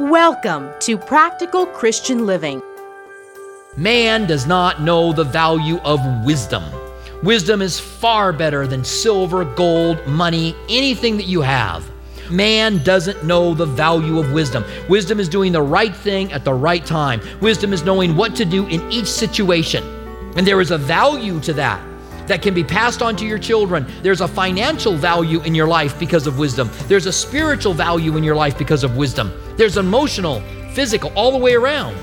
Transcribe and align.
Welcome 0.00 0.70
to 0.80 0.98
Practical 0.98 1.66
Christian 1.66 2.26
Living. 2.26 2.60
Man 3.76 4.26
does 4.26 4.46
not 4.46 4.82
know 4.82 5.12
the 5.12 5.24
value 5.24 5.78
of 5.78 6.00
wisdom. 6.24 6.64
Wisdom 7.22 7.62
is 7.62 7.78
far 7.78 8.32
better 8.32 8.66
than 8.66 8.84
silver, 8.84 9.44
gold, 9.44 10.04
money, 10.06 10.54
anything 10.68 11.16
that 11.16 11.26
you 11.26 11.40
have. 11.42 11.88
Man 12.30 12.82
doesn't 12.82 13.24
know 13.24 13.54
the 13.54 13.66
value 13.66 14.18
of 14.18 14.32
wisdom. 14.32 14.64
Wisdom 14.88 15.20
is 15.20 15.28
doing 15.28 15.52
the 15.52 15.62
right 15.62 15.94
thing 15.94 16.32
at 16.32 16.44
the 16.44 16.54
right 16.54 16.84
time. 16.84 17.20
Wisdom 17.40 17.72
is 17.72 17.84
knowing 17.84 18.16
what 18.16 18.34
to 18.36 18.44
do 18.44 18.66
in 18.66 18.90
each 18.90 19.06
situation. 19.06 19.84
And 20.36 20.46
there 20.46 20.60
is 20.60 20.70
a 20.70 20.78
value 20.78 21.38
to 21.40 21.52
that 21.52 21.80
that 22.26 22.42
can 22.42 22.54
be 22.54 22.64
passed 22.64 23.02
on 23.02 23.16
to 23.16 23.26
your 23.26 23.38
children. 23.38 23.86
There's 24.02 24.20
a 24.20 24.28
financial 24.28 24.96
value 24.96 25.40
in 25.42 25.54
your 25.54 25.66
life 25.66 25.98
because 25.98 26.26
of 26.26 26.38
wisdom. 26.38 26.70
There's 26.86 27.06
a 27.06 27.12
spiritual 27.12 27.74
value 27.74 28.16
in 28.16 28.24
your 28.24 28.36
life 28.36 28.56
because 28.58 28.84
of 28.84 28.96
wisdom. 28.96 29.32
There's 29.56 29.76
emotional, 29.76 30.40
physical, 30.72 31.12
all 31.14 31.32
the 31.32 31.38
way 31.38 31.54
around. 31.54 31.96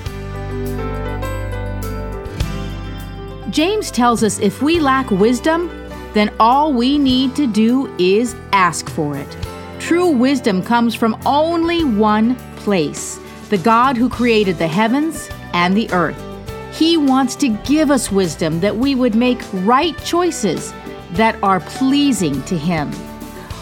James 3.52 3.90
tells 3.90 4.22
us 4.22 4.38
if 4.38 4.62
we 4.62 4.80
lack 4.80 5.10
wisdom, 5.10 5.68
then 6.14 6.34
all 6.40 6.72
we 6.72 6.96
need 6.96 7.36
to 7.36 7.46
do 7.46 7.94
is 7.98 8.34
ask 8.52 8.88
for 8.88 9.16
it. 9.16 9.36
True 9.78 10.08
wisdom 10.08 10.62
comes 10.62 10.94
from 10.94 11.20
only 11.26 11.84
one 11.84 12.36
place 12.56 13.18
the 13.50 13.58
God 13.58 13.98
who 13.98 14.08
created 14.08 14.56
the 14.56 14.66
heavens 14.66 15.28
and 15.52 15.76
the 15.76 15.90
earth. 15.92 16.31
He 16.72 16.96
wants 16.96 17.36
to 17.36 17.48
give 17.48 17.90
us 17.90 18.10
wisdom 18.10 18.60
that 18.60 18.76
we 18.76 18.94
would 18.94 19.14
make 19.14 19.40
right 19.52 19.96
choices 20.04 20.72
that 21.12 21.40
are 21.42 21.60
pleasing 21.60 22.42
to 22.44 22.56
Him. 22.56 22.90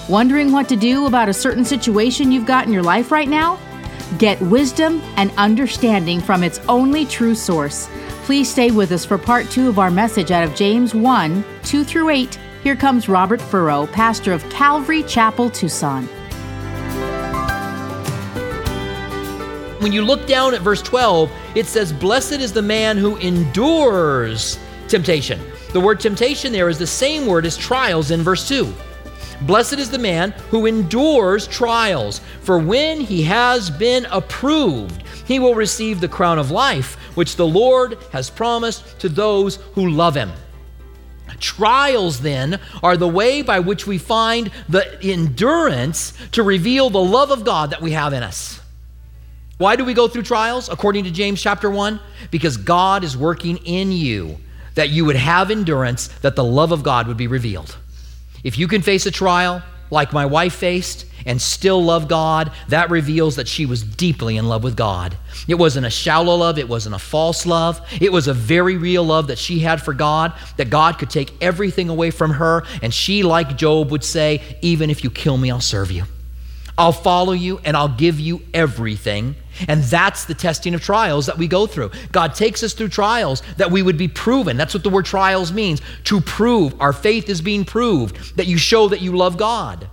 Wondering 0.09 0.53
what 0.53 0.69
to 0.69 0.77
do 0.77 1.07
about 1.07 1.29
a 1.29 1.35
certain 1.35 1.65
situation 1.65 2.33
you've 2.33 2.47
got 2.47 2.67
in 2.67 2.73
your 2.73 2.83
life 2.83 3.11
right 3.11 3.29
now? 3.29 3.59
Get 4.19 4.41
wisdom 4.43 5.03
and 5.17 5.33
understanding 5.37 6.21
from 6.21 6.43
its 6.43 6.61
only 6.69 7.05
true 7.05 7.35
source. 7.35 7.89
Please 8.25 8.51
stay 8.51 8.71
with 8.71 8.93
us 8.93 9.05
for 9.05 9.19
part 9.19 9.51
two 9.51 9.69
of 9.69 9.79
our 9.79 9.91
message 9.91 10.31
out 10.31 10.45
of 10.45 10.55
James 10.55 10.95
1 10.95 11.45
2 11.65 11.85
through 11.85 12.11
8. 12.11 12.39
Here 12.63 12.77
comes 12.77 13.09
Robert 13.09 13.41
Furrow, 13.41 13.87
pastor 13.87 14.33
of 14.33 14.49
Calvary 14.51 15.03
Chapel, 15.03 15.51
Tucson. 15.51 16.09
When 19.81 19.93
you 19.93 20.03
look 20.03 20.27
down 20.27 20.53
at 20.53 20.61
verse 20.61 20.83
12, 20.83 21.33
it 21.55 21.65
says, 21.65 21.91
Blessed 21.91 22.33
is 22.33 22.53
the 22.53 22.61
man 22.61 22.99
who 22.99 23.17
endures 23.17 24.59
temptation. 24.89 25.41
The 25.73 25.81
word 25.81 26.01
temptation 26.01 26.53
there 26.53 26.69
is 26.69 26.79
the 26.79 26.87
same 26.87 27.27
word 27.27 27.47
as 27.47 27.57
trials 27.57 28.11
in 28.11 28.21
verse 28.21 28.47
2. 28.47 28.71
Blessed 29.43 29.79
is 29.79 29.91
the 29.91 29.99
man 29.99 30.33
who 30.51 30.67
endures 30.67 31.47
trials, 31.47 32.21
for 32.43 32.59
when 32.59 33.01
he 33.01 33.23
has 33.23 33.71
been 33.71 34.07
approved, 34.11 35.03
he 35.25 35.39
will 35.39 35.55
receive 35.55 35.99
the 35.99 36.09
crown 36.09 36.39
of 36.39 36.51
life, 36.51 36.97
which 37.17 37.37
the 37.37 37.47
Lord 37.47 37.97
has 38.13 38.29
promised 38.29 39.01
to 39.01 39.09
those 39.09 39.57
who 39.75 39.89
love 39.89 40.15
him. 40.15 40.31
Trials, 41.39 42.21
then, 42.21 42.61
are 42.83 42.99
the 42.99 43.09
way 43.09 43.41
by 43.41 43.61
which 43.61 43.87
we 43.87 43.97
find 43.97 44.51
the 44.69 45.03
endurance 45.03 46.13
to 46.33 46.43
reveal 46.43 46.91
the 46.91 47.03
love 47.03 47.31
of 47.31 47.47
God 47.47 47.71
that 47.71 47.81
we 47.81 47.93
have 47.93 48.13
in 48.13 48.23
us. 48.23 48.60
Why 49.61 49.77
do 49.77 49.85
we 49.85 49.93
go 49.93 50.09
through 50.09 50.23
trials, 50.23 50.71
according 50.71 51.05
to 51.05 51.11
James 51.11 51.43
chapter 51.43 51.71
1? 51.71 52.01
Because 52.31 52.57
God 52.57 53.05
is 53.05 53.15
working 53.15 53.59
in 53.59 53.93
you 53.93 54.39
that 54.75 54.89
you 54.89 55.05
would 55.05 55.17
have 55.17 55.51
endurance, 55.51 56.09
that 56.23 56.35
the 56.35 56.43
love 56.43 56.73
of 56.73 56.83
God 56.83 57.07
would 57.07 57.19
be 57.19 57.27
revealed. 57.27 57.77
If 58.43 58.57
you 58.57 58.67
can 58.67 58.81
face 58.81 59.05
a 59.05 59.11
trial 59.11 59.63
like 59.91 60.15
my 60.15 60.25
wife 60.25 60.55
faced 60.55 61.05
and 61.27 61.43
still 61.43 61.85
love 61.85 62.09
God, 62.09 62.51
that 62.69 62.89
reveals 62.89 63.37
that 63.37 63.49
she 63.49 63.67
was 63.67 63.83
deeply 63.83 64.39
in 64.39 64.49
love 64.49 64.65
with 64.65 64.79
God. 64.79 65.15
It 65.47 65.57
wasn't 65.57 65.85
a 65.85 65.91
shallow 65.91 66.37
love, 66.37 66.59
it 66.59 66.67
wasn't 66.67 66.95
a 66.95 66.99
false 66.99 67.45
love. 67.45 67.87
It 68.01 68.13
was 68.13 68.29
a 68.29 68.33
very 68.33 68.79
real 68.79 69.05
love 69.05 69.27
that 69.27 69.37
she 69.37 69.59
had 69.59 69.83
for 69.83 69.93
God, 69.93 70.33
that 70.57 70.71
God 70.71 70.99
could 70.99 71.11
take 71.11 71.35
everything 71.43 71.91
away 71.91 72.11
from 72.13 72.31
her. 72.31 72.65
And 72.81 72.95
she, 72.95 73.23
like 73.23 73.59
Job, 73.59 73.91
would 73.91 74.05
say, 74.05 74.41
Even 74.63 74.89
if 74.89 75.05
you 75.05 75.11
kill 75.11 75.37
me, 75.37 75.51
I'll 75.51 75.61
serve 75.61 75.91
you. 75.91 76.05
I'll 76.81 76.93
follow 76.93 77.35
you 77.35 77.61
and 77.63 77.77
I'll 77.77 77.89
give 77.89 78.19
you 78.19 78.41
everything. 78.55 79.35
And 79.69 79.83
that's 79.85 80.25
the 80.25 80.35
testing 80.35 80.75
of 80.75 80.81
trials 80.81 81.27
that 81.27 81.39
we 81.39 81.49
go 81.49 81.67
through. 81.67 81.91
God 82.13 82.35
takes 82.35 82.63
us 82.63 82.73
through 82.73 82.89
trials 82.89 83.43
that 83.57 83.71
we 83.71 83.83
would 83.83 83.99
be 83.99 84.09
proven. 84.09 84.57
That's 84.57 84.75
what 84.75 84.83
the 84.83 84.91
word 84.91 85.07
trials 85.07 85.53
means 85.53 85.81
to 86.05 86.21
prove. 86.21 86.81
Our 86.81 86.93
faith 86.93 87.29
is 87.29 87.41
being 87.41 87.65
proved, 87.65 88.37
that 88.37 88.47
you 88.47 88.59
show 88.59 88.89
that 88.89 89.01
you 89.01 89.17
love 89.17 89.37
God. 89.37 89.89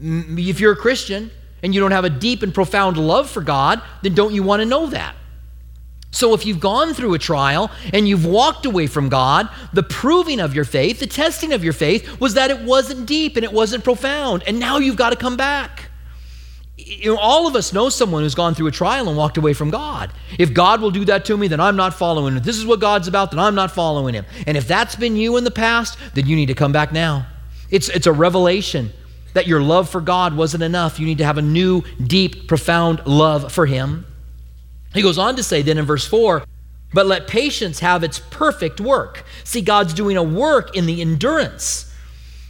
If 0.00 0.60
you're 0.60 0.72
a 0.72 0.76
Christian 0.76 1.30
and 1.62 1.74
you 1.74 1.80
don't 1.80 1.90
have 1.90 2.04
a 2.04 2.10
deep 2.10 2.42
and 2.42 2.54
profound 2.54 2.96
love 2.96 3.28
for 3.28 3.42
God, 3.42 3.82
then 4.02 4.14
don't 4.14 4.34
you 4.34 4.42
want 4.42 4.60
to 4.60 4.66
know 4.66 4.86
that? 4.86 5.16
So, 6.10 6.32
if 6.32 6.46
you've 6.46 6.60
gone 6.60 6.94
through 6.94 7.12
a 7.12 7.18
trial 7.18 7.70
and 7.92 8.08
you've 8.08 8.24
walked 8.24 8.64
away 8.64 8.86
from 8.86 9.10
God, 9.10 9.48
the 9.74 9.82
proving 9.82 10.40
of 10.40 10.54
your 10.54 10.64
faith, 10.64 11.00
the 11.00 11.06
testing 11.06 11.52
of 11.52 11.62
your 11.62 11.74
faith, 11.74 12.18
was 12.18 12.34
that 12.34 12.50
it 12.50 12.62
wasn't 12.62 13.06
deep 13.06 13.36
and 13.36 13.44
it 13.44 13.52
wasn't 13.52 13.84
profound. 13.84 14.42
And 14.46 14.58
now 14.58 14.78
you've 14.78 14.96
got 14.96 15.10
to 15.10 15.16
come 15.16 15.36
back 15.36 15.87
you 16.78 17.12
know, 17.12 17.20
all 17.20 17.48
of 17.48 17.56
us 17.56 17.72
know 17.72 17.88
someone 17.88 18.22
who's 18.22 18.36
gone 18.36 18.54
through 18.54 18.68
a 18.68 18.72
trial 18.72 19.08
and 19.08 19.16
walked 19.16 19.36
away 19.36 19.52
from 19.52 19.68
God. 19.68 20.12
If 20.38 20.54
God 20.54 20.80
will 20.80 20.92
do 20.92 21.04
that 21.06 21.24
to 21.24 21.36
me, 21.36 21.48
then 21.48 21.60
I'm 21.60 21.76
not 21.76 21.92
following 21.92 22.36
If 22.36 22.44
this 22.44 22.56
is 22.56 22.64
what 22.64 22.80
God's 22.80 23.08
about, 23.08 23.32
then 23.32 23.40
I'm 23.40 23.56
not 23.56 23.72
following 23.72 24.14
him. 24.14 24.24
And 24.46 24.56
if 24.56 24.68
that's 24.68 24.94
been 24.94 25.16
you 25.16 25.36
in 25.36 25.44
the 25.44 25.50
past, 25.50 25.98
then 26.14 26.26
you 26.26 26.36
need 26.36 26.46
to 26.46 26.54
come 26.54 26.70
back 26.70 26.92
now. 26.92 27.26
It's, 27.70 27.88
it's 27.88 28.06
a 28.06 28.12
revelation 28.12 28.92
that 29.34 29.48
your 29.48 29.60
love 29.60 29.90
for 29.90 30.00
God 30.00 30.36
wasn't 30.36 30.62
enough. 30.62 31.00
You 31.00 31.06
need 31.06 31.18
to 31.18 31.24
have 31.24 31.36
a 31.36 31.42
new, 31.42 31.82
deep, 32.02 32.46
profound 32.46 33.04
love 33.06 33.52
for 33.52 33.66
him. 33.66 34.06
He 34.94 35.02
goes 35.02 35.18
on 35.18 35.36
to 35.36 35.42
say 35.42 35.62
then 35.62 35.78
in 35.78 35.84
verse 35.84 36.06
4 36.06 36.44
but 36.92 37.04
let 37.04 37.28
patience 37.28 37.80
have 37.80 38.02
its 38.02 38.18
perfect 38.30 38.80
work. 38.80 39.24
See, 39.44 39.60
God's 39.60 39.92
doing 39.92 40.16
a 40.16 40.22
work 40.22 40.74
in 40.74 40.86
the 40.86 41.02
endurance 41.02 41.87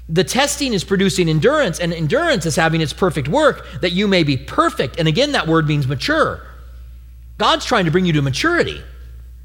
the 0.09 0.25
testing 0.25 0.73
is 0.73 0.85
producing 0.85 1.29
endurance, 1.29 1.79
and 1.79 1.93
endurance 1.93 2.47
is 2.47 2.57
having 2.57 2.81
its 2.81 2.93
perfect 2.93 3.29
work 3.29 3.67
that 3.83 3.93
you 3.93 4.09
may 4.09 4.23
be 4.23 4.37
perfect. 4.37 4.99
And 4.99 5.07
again, 5.07 5.33
that 5.33 5.47
word 5.47 5.69
means 5.69 5.87
mature. 5.87 6.43
God's 7.37 7.65
trying 7.65 7.85
to 7.85 7.91
bring 7.91 8.07
you 8.07 8.15
to 8.15 8.23
maturity. 8.23 8.81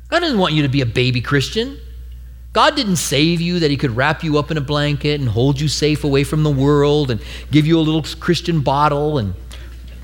God 0.07 0.19
doesn't 0.19 0.39
want 0.39 0.53
you 0.53 0.61
to 0.61 0.69
be 0.69 0.81
a 0.81 0.85
baby 0.85 1.21
Christian. 1.21 1.79
God 2.53 2.75
didn't 2.75 2.95
save 2.97 3.41
you 3.41 3.59
that 3.59 3.71
He 3.71 3.77
could 3.77 3.95
wrap 3.95 4.23
you 4.23 4.37
up 4.37 4.51
in 4.51 4.57
a 4.57 4.61
blanket 4.61 5.19
and 5.19 5.27
hold 5.27 5.59
you 5.59 5.67
safe 5.67 6.03
away 6.03 6.23
from 6.23 6.43
the 6.43 6.51
world 6.51 7.11
and 7.11 7.19
give 7.51 7.65
you 7.67 7.77
a 7.77 7.81
little 7.81 8.03
Christian 8.19 8.61
bottle 8.61 9.17
and 9.17 9.33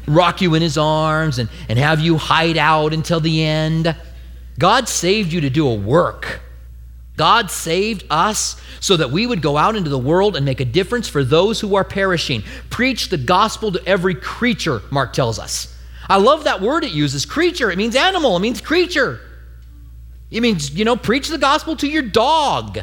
rock 0.08 0.42
you 0.42 0.56
in 0.56 0.62
His 0.62 0.78
arms 0.78 1.40
and, 1.40 1.48
and 1.69 1.80
have 1.80 2.00
you 2.00 2.18
hide 2.18 2.58
out 2.58 2.94
until 2.94 3.19
the 3.19 3.44
end. 3.44 3.96
God 4.58 4.90
saved 4.90 5.31
you 5.31 5.42
to 5.42 5.50
do 5.50 5.68
a 5.68 5.75
work. 5.75 6.42
God 7.19 7.52
saved 7.52 8.06
us 8.09 8.56
so 8.80 8.96
that 8.96 9.12
we 9.12 9.28
would 9.28 9.41
go 9.41 9.57
out 9.57 9.75
into 9.75 9.90
the 9.90 10.00
world 10.00 10.38
and 10.38 10.46
make 10.46 10.62
a 10.62 10.66
difference 10.66 11.09
for 11.09 11.22
those 11.22 11.59
who 11.59 11.75
are 11.75 11.84
perishing. 11.84 12.44
Preach 12.69 13.09
the 13.09 13.18
gospel 13.18 13.74
to 13.74 13.85
every 13.85 14.16
creature, 14.16 14.81
Mark 14.90 15.12
tells 15.12 15.38
us. 15.38 15.75
I 16.07 16.16
love 16.16 16.46
that 16.46 16.62
word 16.62 16.85
it 16.85 16.94
uses 16.94 17.25
creature. 17.25 17.69
It 17.72 17.78
means 17.78 17.97
animal, 17.97 18.38
it 18.38 18.40
means 18.40 18.62
creature. 18.62 19.19
It 20.31 20.40
means, 20.40 20.74
you 20.74 20.85
know, 20.85 20.96
preach 20.96 21.28
the 21.28 21.38
gospel 21.38 21.75
to 21.75 21.90
your 21.90 22.03
dog. 22.03 22.80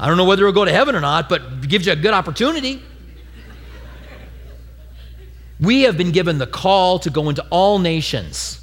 I 0.00 0.08
don't 0.08 0.16
know 0.16 0.24
whether 0.24 0.42
it'll 0.42 0.54
go 0.54 0.64
to 0.64 0.72
heaven 0.72 0.96
or 0.96 1.00
not, 1.00 1.28
but 1.28 1.42
it 1.42 1.68
gives 1.68 1.86
you 1.86 1.92
a 1.92 1.96
good 1.96 2.14
opportunity. 2.14 2.82
We 5.60 5.82
have 5.82 5.96
been 5.96 6.10
given 6.10 6.38
the 6.38 6.48
call 6.48 6.98
to 6.98 7.10
go 7.10 7.28
into 7.28 7.46
all 7.50 7.78
nations 7.78 8.60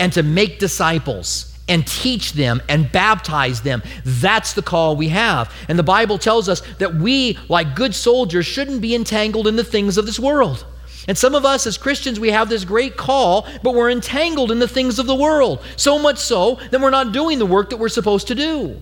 and 0.00 0.12
to 0.14 0.24
make 0.24 0.58
disciples 0.58 1.51
and 1.68 1.86
teach 1.86 2.32
them 2.32 2.60
and 2.68 2.90
baptize 2.90 3.62
them. 3.62 3.82
That's 4.04 4.52
the 4.52 4.62
call 4.62 4.96
we 4.96 5.08
have. 5.08 5.54
And 5.68 5.78
the 5.78 5.84
Bible 5.84 6.18
tells 6.18 6.48
us 6.48 6.60
that 6.78 6.94
we, 6.94 7.38
like 7.48 7.76
good 7.76 7.94
soldiers, 7.94 8.46
shouldn't 8.46 8.80
be 8.80 8.94
entangled 8.94 9.46
in 9.46 9.56
the 9.56 9.64
things 9.64 9.96
of 9.96 10.06
this 10.06 10.18
world. 10.18 10.66
And 11.08 11.18
some 11.18 11.34
of 11.34 11.44
us 11.44 11.66
as 11.66 11.76
Christians, 11.76 12.20
we 12.20 12.30
have 12.30 12.48
this 12.48 12.64
great 12.64 12.96
call, 12.96 13.46
but 13.62 13.74
we're 13.74 13.90
entangled 13.90 14.52
in 14.52 14.58
the 14.58 14.68
things 14.68 14.98
of 14.98 15.06
the 15.06 15.14
world. 15.14 15.62
So 15.76 15.98
much 15.98 16.18
so 16.18 16.60
that 16.70 16.80
we're 16.80 16.90
not 16.90 17.12
doing 17.12 17.38
the 17.38 17.46
work 17.46 17.70
that 17.70 17.78
we're 17.78 17.88
supposed 17.88 18.28
to 18.28 18.34
do. 18.34 18.80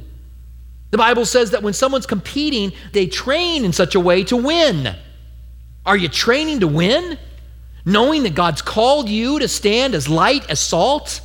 The 0.90 0.98
Bible 0.98 1.24
says 1.24 1.52
that 1.52 1.62
when 1.62 1.72
someone's 1.72 2.06
competing, 2.06 2.72
they 2.92 3.06
train 3.06 3.64
in 3.64 3.72
such 3.72 3.94
a 3.94 4.00
way 4.00 4.24
to 4.24 4.36
win. 4.36 4.94
Are 5.86 5.96
you 5.96 6.08
training 6.08 6.60
to 6.60 6.68
win? 6.68 7.18
Knowing 7.84 8.24
that 8.24 8.34
God's 8.34 8.60
called 8.60 9.08
you 9.08 9.38
to 9.38 9.48
stand 9.48 9.94
as 9.94 10.08
light 10.08 10.48
as 10.50 10.60
salt? 10.60 11.20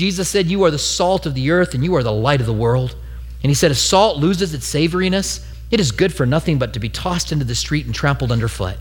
Jesus 0.00 0.30
said, 0.30 0.46
You 0.46 0.64
are 0.64 0.70
the 0.70 0.78
salt 0.78 1.26
of 1.26 1.34
the 1.34 1.50
earth 1.50 1.74
and 1.74 1.84
you 1.84 1.94
are 1.94 2.02
the 2.02 2.10
light 2.10 2.40
of 2.40 2.46
the 2.46 2.54
world. 2.54 2.96
And 3.42 3.50
he 3.50 3.54
said, 3.54 3.70
If 3.70 3.76
salt 3.76 4.16
loses 4.16 4.54
its 4.54 4.66
savoriness, 4.66 5.44
it 5.70 5.78
is 5.78 5.92
good 5.92 6.10
for 6.10 6.24
nothing 6.24 6.58
but 6.58 6.72
to 6.72 6.80
be 6.80 6.88
tossed 6.88 7.32
into 7.32 7.44
the 7.44 7.54
street 7.54 7.84
and 7.84 7.94
trampled 7.94 8.32
underfoot. 8.32 8.78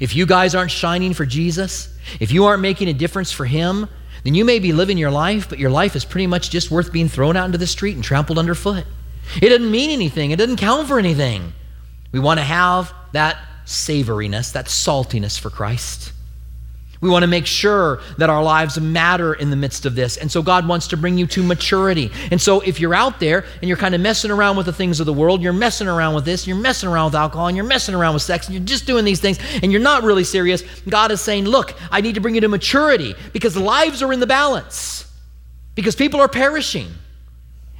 If 0.00 0.16
you 0.16 0.24
guys 0.24 0.54
aren't 0.54 0.70
shining 0.70 1.12
for 1.12 1.26
Jesus, 1.26 1.94
if 2.20 2.32
you 2.32 2.46
aren't 2.46 2.62
making 2.62 2.88
a 2.88 2.94
difference 2.94 3.32
for 3.32 3.44
Him, 3.44 3.86
then 4.24 4.34
you 4.34 4.46
may 4.46 4.58
be 4.58 4.72
living 4.72 4.96
your 4.96 5.10
life, 5.10 5.46
but 5.46 5.58
your 5.58 5.68
life 5.68 5.94
is 5.94 6.06
pretty 6.06 6.26
much 6.26 6.48
just 6.48 6.70
worth 6.70 6.90
being 6.90 7.10
thrown 7.10 7.36
out 7.36 7.44
into 7.44 7.58
the 7.58 7.66
street 7.66 7.94
and 7.94 8.02
trampled 8.02 8.38
underfoot. 8.38 8.86
It 9.42 9.50
doesn't 9.50 9.70
mean 9.70 9.90
anything, 9.90 10.30
it 10.30 10.36
doesn't 10.36 10.56
count 10.56 10.88
for 10.88 10.98
anything. 10.98 11.52
We 12.12 12.18
want 12.18 12.40
to 12.40 12.44
have 12.44 12.94
that 13.12 13.36
savoriness, 13.66 14.52
that 14.52 14.68
saltiness 14.68 15.38
for 15.38 15.50
Christ. 15.50 16.14
We 17.00 17.08
want 17.08 17.22
to 17.22 17.28
make 17.28 17.46
sure 17.46 18.00
that 18.16 18.28
our 18.28 18.42
lives 18.42 18.80
matter 18.80 19.32
in 19.34 19.50
the 19.50 19.56
midst 19.56 19.86
of 19.86 19.94
this. 19.94 20.16
And 20.16 20.30
so 20.30 20.42
God 20.42 20.66
wants 20.66 20.88
to 20.88 20.96
bring 20.96 21.16
you 21.16 21.28
to 21.28 21.42
maturity. 21.44 22.10
And 22.32 22.40
so 22.40 22.60
if 22.60 22.80
you're 22.80 22.94
out 22.94 23.20
there 23.20 23.44
and 23.60 23.68
you're 23.68 23.76
kind 23.76 23.94
of 23.94 24.00
messing 24.00 24.32
around 24.32 24.56
with 24.56 24.66
the 24.66 24.72
things 24.72 24.98
of 24.98 25.06
the 25.06 25.12
world, 25.12 25.40
you're 25.40 25.52
messing 25.52 25.86
around 25.86 26.16
with 26.16 26.24
this, 26.24 26.46
you're 26.46 26.56
messing 26.56 26.88
around 26.88 27.06
with 27.06 27.14
alcohol, 27.14 27.46
and 27.46 27.56
you're 27.56 27.66
messing 27.66 27.94
around 27.94 28.14
with 28.14 28.22
sex, 28.22 28.46
and 28.46 28.56
you're 28.56 28.64
just 28.64 28.86
doing 28.86 29.04
these 29.04 29.20
things, 29.20 29.38
and 29.62 29.70
you're 29.70 29.80
not 29.80 30.02
really 30.02 30.24
serious, 30.24 30.62
God 30.88 31.12
is 31.12 31.20
saying, 31.20 31.44
Look, 31.44 31.74
I 31.90 32.00
need 32.00 32.16
to 32.16 32.20
bring 32.20 32.34
you 32.34 32.40
to 32.40 32.48
maturity 32.48 33.14
because 33.32 33.56
lives 33.56 34.02
are 34.02 34.12
in 34.12 34.18
the 34.18 34.26
balance, 34.26 35.10
because 35.74 35.94
people 35.94 36.20
are 36.20 36.28
perishing. 36.28 36.88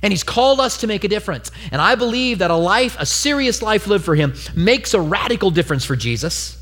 And 0.00 0.12
he's 0.12 0.22
called 0.22 0.60
us 0.60 0.78
to 0.82 0.86
make 0.86 1.02
a 1.02 1.08
difference. 1.08 1.50
And 1.72 1.82
I 1.82 1.96
believe 1.96 2.38
that 2.38 2.52
a 2.52 2.56
life, 2.56 2.96
a 3.00 3.04
serious 3.04 3.62
life 3.62 3.88
lived 3.88 4.04
for 4.04 4.14
him, 4.14 4.34
makes 4.54 4.94
a 4.94 5.00
radical 5.00 5.50
difference 5.50 5.84
for 5.84 5.96
Jesus. 5.96 6.56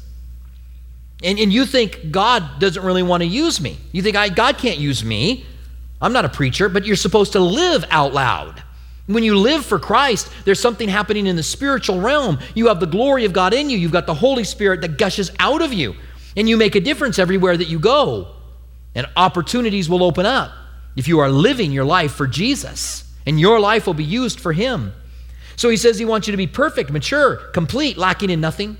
And, 1.22 1.38
and 1.38 1.52
you 1.52 1.64
think 1.64 2.10
God 2.10 2.60
doesn't 2.60 2.82
really 2.82 3.02
want 3.02 3.22
to 3.22 3.26
use 3.26 3.60
me. 3.60 3.78
You 3.92 4.02
think 4.02 4.16
I, 4.16 4.28
God 4.28 4.58
can't 4.58 4.78
use 4.78 5.04
me. 5.04 5.46
I'm 6.00 6.12
not 6.12 6.24
a 6.24 6.28
preacher, 6.28 6.68
but 6.68 6.84
you're 6.84 6.96
supposed 6.96 7.32
to 7.32 7.40
live 7.40 7.84
out 7.90 8.12
loud. 8.12 8.62
When 9.06 9.22
you 9.22 9.38
live 9.38 9.64
for 9.64 9.78
Christ, 9.78 10.30
there's 10.44 10.60
something 10.60 10.88
happening 10.88 11.26
in 11.26 11.36
the 11.36 11.42
spiritual 11.42 12.00
realm. 12.00 12.38
You 12.54 12.68
have 12.68 12.80
the 12.80 12.86
glory 12.86 13.24
of 13.24 13.32
God 13.32 13.54
in 13.54 13.70
you, 13.70 13.78
you've 13.78 13.92
got 13.92 14.06
the 14.06 14.14
Holy 14.14 14.44
Spirit 14.44 14.80
that 14.80 14.98
gushes 14.98 15.30
out 15.38 15.62
of 15.62 15.72
you, 15.72 15.94
and 16.36 16.48
you 16.48 16.56
make 16.56 16.74
a 16.74 16.80
difference 16.80 17.19
everywhere 17.19 17.56
that 17.56 17.69
you 17.69 17.78
go. 17.78 18.28
And 18.94 19.06
opportunities 19.16 19.88
will 19.88 20.02
open 20.02 20.26
up 20.26 20.52
if 20.96 21.06
you 21.06 21.20
are 21.20 21.28
living 21.28 21.70
your 21.70 21.84
life 21.84 22.12
for 22.12 22.26
Jesus, 22.26 23.04
and 23.26 23.38
your 23.38 23.60
life 23.60 23.86
will 23.86 23.94
be 23.94 24.04
used 24.04 24.40
for 24.40 24.52
Him. 24.52 24.92
So 25.54 25.69
He 25.69 25.76
says 25.76 25.98
He 25.98 26.04
wants 26.04 26.26
you 26.26 26.32
to 26.32 26.36
be 26.36 26.46
perfect, 26.46 26.90
mature, 26.90 27.36
complete, 27.52 27.96
lacking 27.96 28.30
in 28.30 28.40
nothing. 28.40 28.76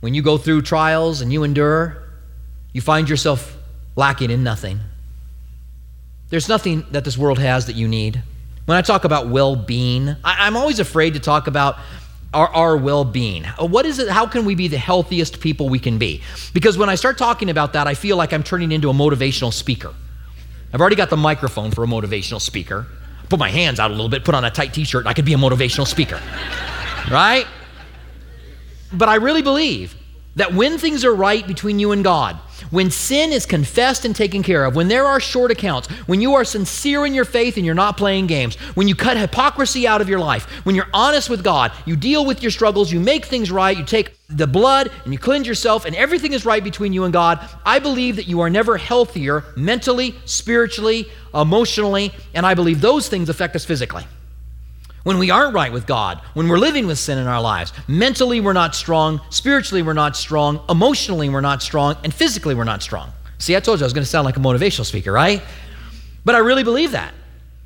When 0.00 0.14
you 0.14 0.22
go 0.22 0.38
through 0.38 0.62
trials 0.62 1.20
and 1.20 1.32
you 1.32 1.42
endure, 1.42 2.04
you 2.72 2.80
find 2.80 3.08
yourself 3.08 3.56
lacking 3.96 4.30
in 4.30 4.44
nothing. 4.44 4.80
There's 6.30 6.48
nothing 6.48 6.84
that 6.92 7.04
this 7.04 7.18
world 7.18 7.38
has 7.38 7.66
that 7.66 7.74
you 7.74 7.88
need. 7.88 8.22
When 8.66 8.76
I 8.76 8.82
talk 8.82 9.04
about 9.04 9.28
well 9.28 9.56
being, 9.56 10.14
I'm 10.22 10.56
always 10.56 10.78
afraid 10.78 11.14
to 11.14 11.20
talk 11.20 11.46
about 11.46 11.76
our, 12.34 12.48
our 12.48 12.76
well 12.76 13.04
being. 13.04 13.44
Uh, 13.46 13.66
what 13.66 13.86
is 13.86 13.98
it? 13.98 14.08
How 14.08 14.26
can 14.26 14.44
we 14.44 14.54
be 14.54 14.68
the 14.68 14.78
healthiest 14.78 15.40
people 15.40 15.68
we 15.68 15.78
can 15.78 15.98
be? 15.98 16.22
Because 16.52 16.76
when 16.76 16.90
I 16.90 16.94
start 16.94 17.16
talking 17.16 17.48
about 17.48 17.72
that, 17.72 17.86
I 17.86 17.94
feel 17.94 18.16
like 18.16 18.32
I'm 18.32 18.42
turning 18.42 18.72
into 18.72 18.90
a 18.90 18.92
motivational 18.92 19.52
speaker. 19.52 19.94
I've 20.72 20.80
already 20.80 20.96
got 20.96 21.08
the 21.08 21.16
microphone 21.16 21.70
for 21.70 21.82
a 21.82 21.86
motivational 21.86 22.40
speaker. 22.40 22.86
Put 23.30 23.38
my 23.38 23.48
hands 23.48 23.80
out 23.80 23.90
a 23.90 23.94
little 23.94 24.10
bit, 24.10 24.24
put 24.24 24.34
on 24.34 24.44
a 24.44 24.50
tight 24.50 24.74
t 24.74 24.84
shirt, 24.84 25.00
and 25.00 25.08
I 25.08 25.14
could 25.14 25.24
be 25.24 25.32
a 25.32 25.38
motivational 25.38 25.86
speaker. 25.86 26.20
right? 27.10 27.46
But 28.92 29.08
I 29.08 29.16
really 29.16 29.42
believe 29.42 29.94
that 30.36 30.54
when 30.54 30.78
things 30.78 31.04
are 31.04 31.14
right 31.14 31.46
between 31.46 31.78
you 31.78 31.92
and 31.92 32.04
God, 32.04 32.36
when 32.70 32.90
sin 32.90 33.32
is 33.32 33.46
confessed 33.46 34.04
and 34.04 34.14
taken 34.14 34.42
care 34.42 34.64
of, 34.64 34.76
when 34.76 34.88
there 34.88 35.06
are 35.06 35.20
short 35.20 35.50
accounts, 35.50 35.88
when 36.06 36.20
you 36.20 36.34
are 36.34 36.44
sincere 36.44 37.06
in 37.06 37.14
your 37.14 37.24
faith 37.24 37.56
and 37.56 37.66
you're 37.66 37.74
not 37.74 37.96
playing 37.96 38.26
games, 38.26 38.56
when 38.74 38.88
you 38.88 38.94
cut 38.94 39.16
hypocrisy 39.16 39.86
out 39.86 40.00
of 40.00 40.08
your 40.08 40.18
life, 40.18 40.44
when 40.64 40.74
you're 40.74 40.88
honest 40.92 41.28
with 41.28 41.42
God, 41.42 41.72
you 41.86 41.96
deal 41.96 42.24
with 42.24 42.42
your 42.42 42.50
struggles, 42.50 42.92
you 42.92 43.00
make 43.00 43.26
things 43.26 43.50
right, 43.50 43.76
you 43.76 43.84
take 43.84 44.14
the 44.28 44.46
blood 44.46 44.90
and 45.04 45.12
you 45.12 45.18
cleanse 45.18 45.46
yourself, 45.46 45.84
and 45.84 45.96
everything 45.96 46.32
is 46.32 46.44
right 46.44 46.62
between 46.62 46.92
you 46.92 47.04
and 47.04 47.12
God, 47.12 47.40
I 47.64 47.78
believe 47.78 48.16
that 48.16 48.28
you 48.28 48.40
are 48.40 48.50
never 48.50 48.76
healthier 48.76 49.44
mentally, 49.56 50.14
spiritually, 50.24 51.08
emotionally, 51.34 52.12
and 52.34 52.44
I 52.44 52.54
believe 52.54 52.80
those 52.80 53.08
things 53.08 53.28
affect 53.28 53.56
us 53.56 53.64
physically 53.64 54.04
when 55.08 55.16
we 55.16 55.30
aren't 55.30 55.54
right 55.54 55.72
with 55.72 55.86
God, 55.86 56.20
when 56.34 56.48
we're 56.48 56.58
living 56.58 56.86
with 56.86 56.98
sin 56.98 57.16
in 57.16 57.26
our 57.26 57.40
lives. 57.40 57.72
Mentally, 57.88 58.42
we're 58.42 58.52
not 58.52 58.74
strong. 58.74 59.22
Spiritually, 59.30 59.80
we're 59.80 59.94
not 59.94 60.14
strong. 60.18 60.62
Emotionally, 60.68 61.30
we're 61.30 61.40
not 61.40 61.62
strong. 61.62 61.96
And 62.04 62.12
physically, 62.12 62.54
we're 62.54 62.64
not 62.64 62.82
strong. 62.82 63.10
See, 63.38 63.56
I 63.56 63.60
told 63.60 63.80
you 63.80 63.84
I 63.84 63.86
was 63.86 63.94
going 63.94 64.04
to 64.04 64.10
sound 64.10 64.26
like 64.26 64.36
a 64.36 64.40
motivational 64.40 64.84
speaker, 64.84 65.10
right? 65.10 65.40
But 66.26 66.34
I 66.34 66.40
really 66.40 66.62
believe 66.62 66.90
that. 66.90 67.14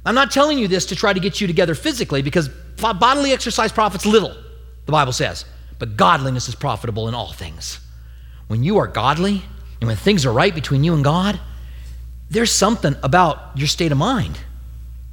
I'm 0.07 0.15
not 0.15 0.31
telling 0.31 0.57
you 0.57 0.69
this 0.69 0.87
to 0.87 0.95
try 0.95 1.13
to 1.13 1.19
get 1.19 1.41
you 1.41 1.49
together 1.49 1.75
physically 1.75 2.23
because 2.23 2.49
bodily 2.77 3.33
exercise 3.33 3.73
profits 3.73 4.07
little, 4.07 4.37
the 4.87 4.93
Bible 4.93 5.11
says. 5.11 5.45
But 5.81 5.97
godliness 5.97 6.49
is 6.49 6.55
profitable 6.55 7.09
in 7.09 7.15
all 7.17 7.33
things. 7.33 7.81
When 8.47 8.63
you 8.63 8.79
are 8.79 8.87
godly 8.87 9.43
and 9.81 9.89
when 9.89 9.97
things 9.97 10.25
are 10.27 10.33
right 10.33 10.55
between 10.55 10.85
you 10.85 10.95
and 10.95 11.03
God, 11.03 11.41
there's 12.31 12.53
something 12.53 12.95
about 13.03 13.59
your 13.59 13.67
state 13.67 13.91
of 13.91 13.99
mind 13.99 14.39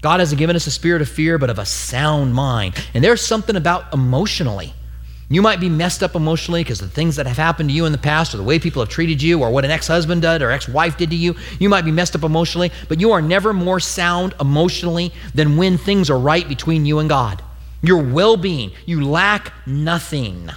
God 0.02 0.22
hasn't 0.22 0.40
given 0.40 0.56
us 0.56 0.66
a 0.66 0.72
spirit 0.72 1.02
of 1.02 1.10
fear, 1.10 1.38
but 1.38 1.50
of 1.50 1.60
a 1.60 1.66
sound 1.66 2.34
mind. 2.34 2.76
And 2.94 3.04
there's 3.04 3.22
something 3.22 3.56
about 3.56 3.94
emotionally. 3.94 4.74
You 5.32 5.44
might 5.44 5.60
be 5.60 5.70
messed 5.70 6.02
up 6.02 6.16
emotionally 6.16 6.64
because 6.64 6.80
the 6.80 6.88
things 6.88 7.18
that 7.18 7.28
have 7.28 7.38
happened 7.38 7.70
to 7.70 7.76
you 7.76 7.86
in 7.86 7.92
the 7.92 8.00
past, 8.00 8.34
or 8.34 8.38
the 8.38 8.44
way 8.44 8.58
people 8.58 8.82
have 8.82 8.90
treated 8.90 9.22
you, 9.22 9.42
or 9.42 9.52
what 9.52 9.64
an 9.64 9.72
ex 9.72 9.88
husband 9.88 10.24
did 10.24 10.42
or 10.42 10.50
ex 10.50 10.68
wife 10.68 10.98
did 10.98 11.12
to 11.12 11.16
you. 11.16 11.36
You 11.60 11.70
might 11.70 11.86
be 11.86 11.92
messed 11.92 12.16
up 12.16 12.24
emotionally, 12.24 12.72
but 12.88 13.00
you 13.00 13.12
are 13.12 13.22
never 13.22 13.54
more 13.54 13.80
sound 13.80 14.34
emotionally 14.40 15.14
than 15.36 15.56
when 15.56 15.78
things 15.78 16.10
are 16.10 16.18
right 16.18 16.48
between 16.48 16.86
you 16.86 16.98
and 17.00 17.08
God. 17.08 17.44
Your 17.82 18.02
well 18.02 18.38
being, 18.38 18.72
you 18.86 19.06
lack 19.06 19.54
nothing 19.68 20.50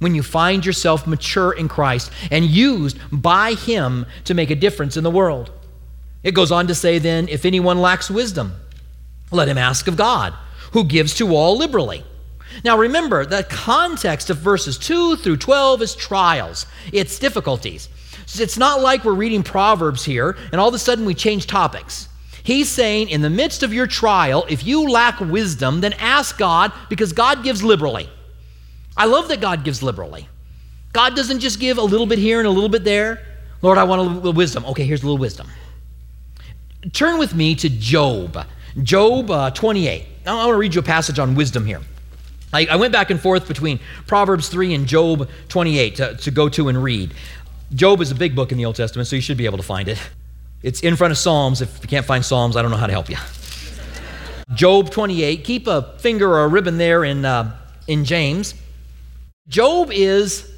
when 0.00 0.14
you 0.14 0.22
find 0.22 0.66
yourself 0.66 1.06
mature 1.06 1.52
in 1.52 1.68
Christ 1.68 2.10
and 2.30 2.44
used 2.44 2.98
by 3.12 3.52
Him 3.52 4.04
to 4.24 4.34
make 4.34 4.50
a 4.50 4.56
difference 4.56 4.96
in 4.96 5.04
the 5.04 5.10
world. 5.10 5.52
It 6.24 6.34
goes 6.34 6.50
on 6.50 6.66
to 6.66 6.74
say, 6.74 6.98
then, 6.98 7.28
if 7.28 7.44
anyone 7.44 7.80
lacks 7.80 8.10
wisdom, 8.10 8.54
let 9.30 9.48
him 9.48 9.58
ask 9.58 9.88
of 9.88 9.96
God, 9.96 10.34
who 10.72 10.84
gives 10.84 11.14
to 11.14 11.34
all 11.34 11.56
liberally. 11.56 12.04
Now 12.64 12.78
remember, 12.78 13.24
the 13.24 13.44
context 13.44 14.30
of 14.30 14.38
verses 14.38 14.78
2 14.78 15.16
through 15.16 15.36
12 15.36 15.82
is 15.82 15.94
trials, 15.94 16.66
it's 16.92 17.18
difficulties. 17.18 17.88
It's 18.34 18.58
not 18.58 18.82
like 18.82 19.04
we're 19.04 19.14
reading 19.14 19.42
Proverbs 19.42 20.04
here 20.04 20.36
and 20.52 20.60
all 20.60 20.68
of 20.68 20.74
a 20.74 20.78
sudden 20.78 21.06
we 21.06 21.14
change 21.14 21.46
topics. 21.46 22.08
He's 22.42 22.68
saying, 22.68 23.10
in 23.10 23.20
the 23.20 23.30
midst 23.30 23.62
of 23.62 23.72
your 23.72 23.86
trial, 23.86 24.46
if 24.48 24.66
you 24.66 24.88
lack 24.88 25.20
wisdom, 25.20 25.80
then 25.80 25.92
ask 25.94 26.38
God 26.38 26.72
because 26.88 27.12
God 27.12 27.42
gives 27.42 27.62
liberally. 27.62 28.08
I 28.96 29.06
love 29.06 29.28
that 29.28 29.40
God 29.40 29.64
gives 29.64 29.82
liberally. 29.82 30.28
God 30.92 31.14
doesn't 31.14 31.40
just 31.40 31.60
give 31.60 31.78
a 31.78 31.82
little 31.82 32.06
bit 32.06 32.18
here 32.18 32.38
and 32.38 32.46
a 32.46 32.50
little 32.50 32.68
bit 32.68 32.84
there. 32.84 33.22
Lord, 33.60 33.78
I 33.78 33.84
want 33.84 34.00
a 34.00 34.04
little 34.04 34.32
wisdom. 34.32 34.64
Okay, 34.66 34.84
here's 34.84 35.02
a 35.02 35.06
little 35.06 35.18
wisdom. 35.18 35.48
Turn 36.92 37.18
with 37.18 37.34
me 37.34 37.54
to 37.56 37.68
Job 37.68 38.46
Job 38.82 39.30
uh, 39.30 39.50
28. 39.50 40.04
I 40.26 40.34
want 40.34 40.48
to 40.48 40.56
read 40.56 40.74
you 40.74 40.80
a 40.80 40.84
passage 40.84 41.18
on 41.18 41.34
wisdom 41.34 41.64
here. 41.64 41.80
I, 42.52 42.66
I, 42.66 42.76
went 42.76 42.92
back 42.92 43.10
and 43.10 43.20
forth 43.20 43.46
between 43.46 43.78
Proverbs 44.06 44.48
3 44.48 44.74
and 44.74 44.86
Job 44.86 45.28
28 45.48 45.96
to, 45.96 46.16
to 46.16 46.30
go 46.30 46.48
to 46.48 46.68
and 46.68 46.82
read. 46.82 47.12
Job 47.74 48.00
is 48.00 48.10
a 48.10 48.14
big 48.14 48.34
book 48.34 48.52
in 48.52 48.58
the 48.58 48.64
Old 48.64 48.76
Testament, 48.76 49.06
so 49.06 49.16
you 49.16 49.22
should 49.22 49.36
be 49.36 49.44
able 49.44 49.58
to 49.58 49.62
find 49.62 49.88
it. 49.88 49.98
It's 50.62 50.80
in 50.80 50.96
front 50.96 51.12
of 51.12 51.18
Psalms. 51.18 51.60
If 51.60 51.82
you 51.82 51.88
can't 51.88 52.06
find 52.06 52.24
Psalms, 52.24 52.56
I 52.56 52.62
don't 52.62 52.70
know 52.70 52.78
how 52.78 52.86
to 52.86 52.92
help 52.92 53.10
you. 53.10 53.16
Job 54.54 54.90
28. 54.90 55.44
Keep 55.44 55.66
a 55.66 55.98
finger 55.98 56.30
or 56.30 56.44
a 56.44 56.48
ribbon 56.48 56.78
there 56.78 57.04
in, 57.04 57.24
uh, 57.24 57.54
in 57.86 58.04
James. 58.04 58.54
Job 59.48 59.90
is 59.92 60.50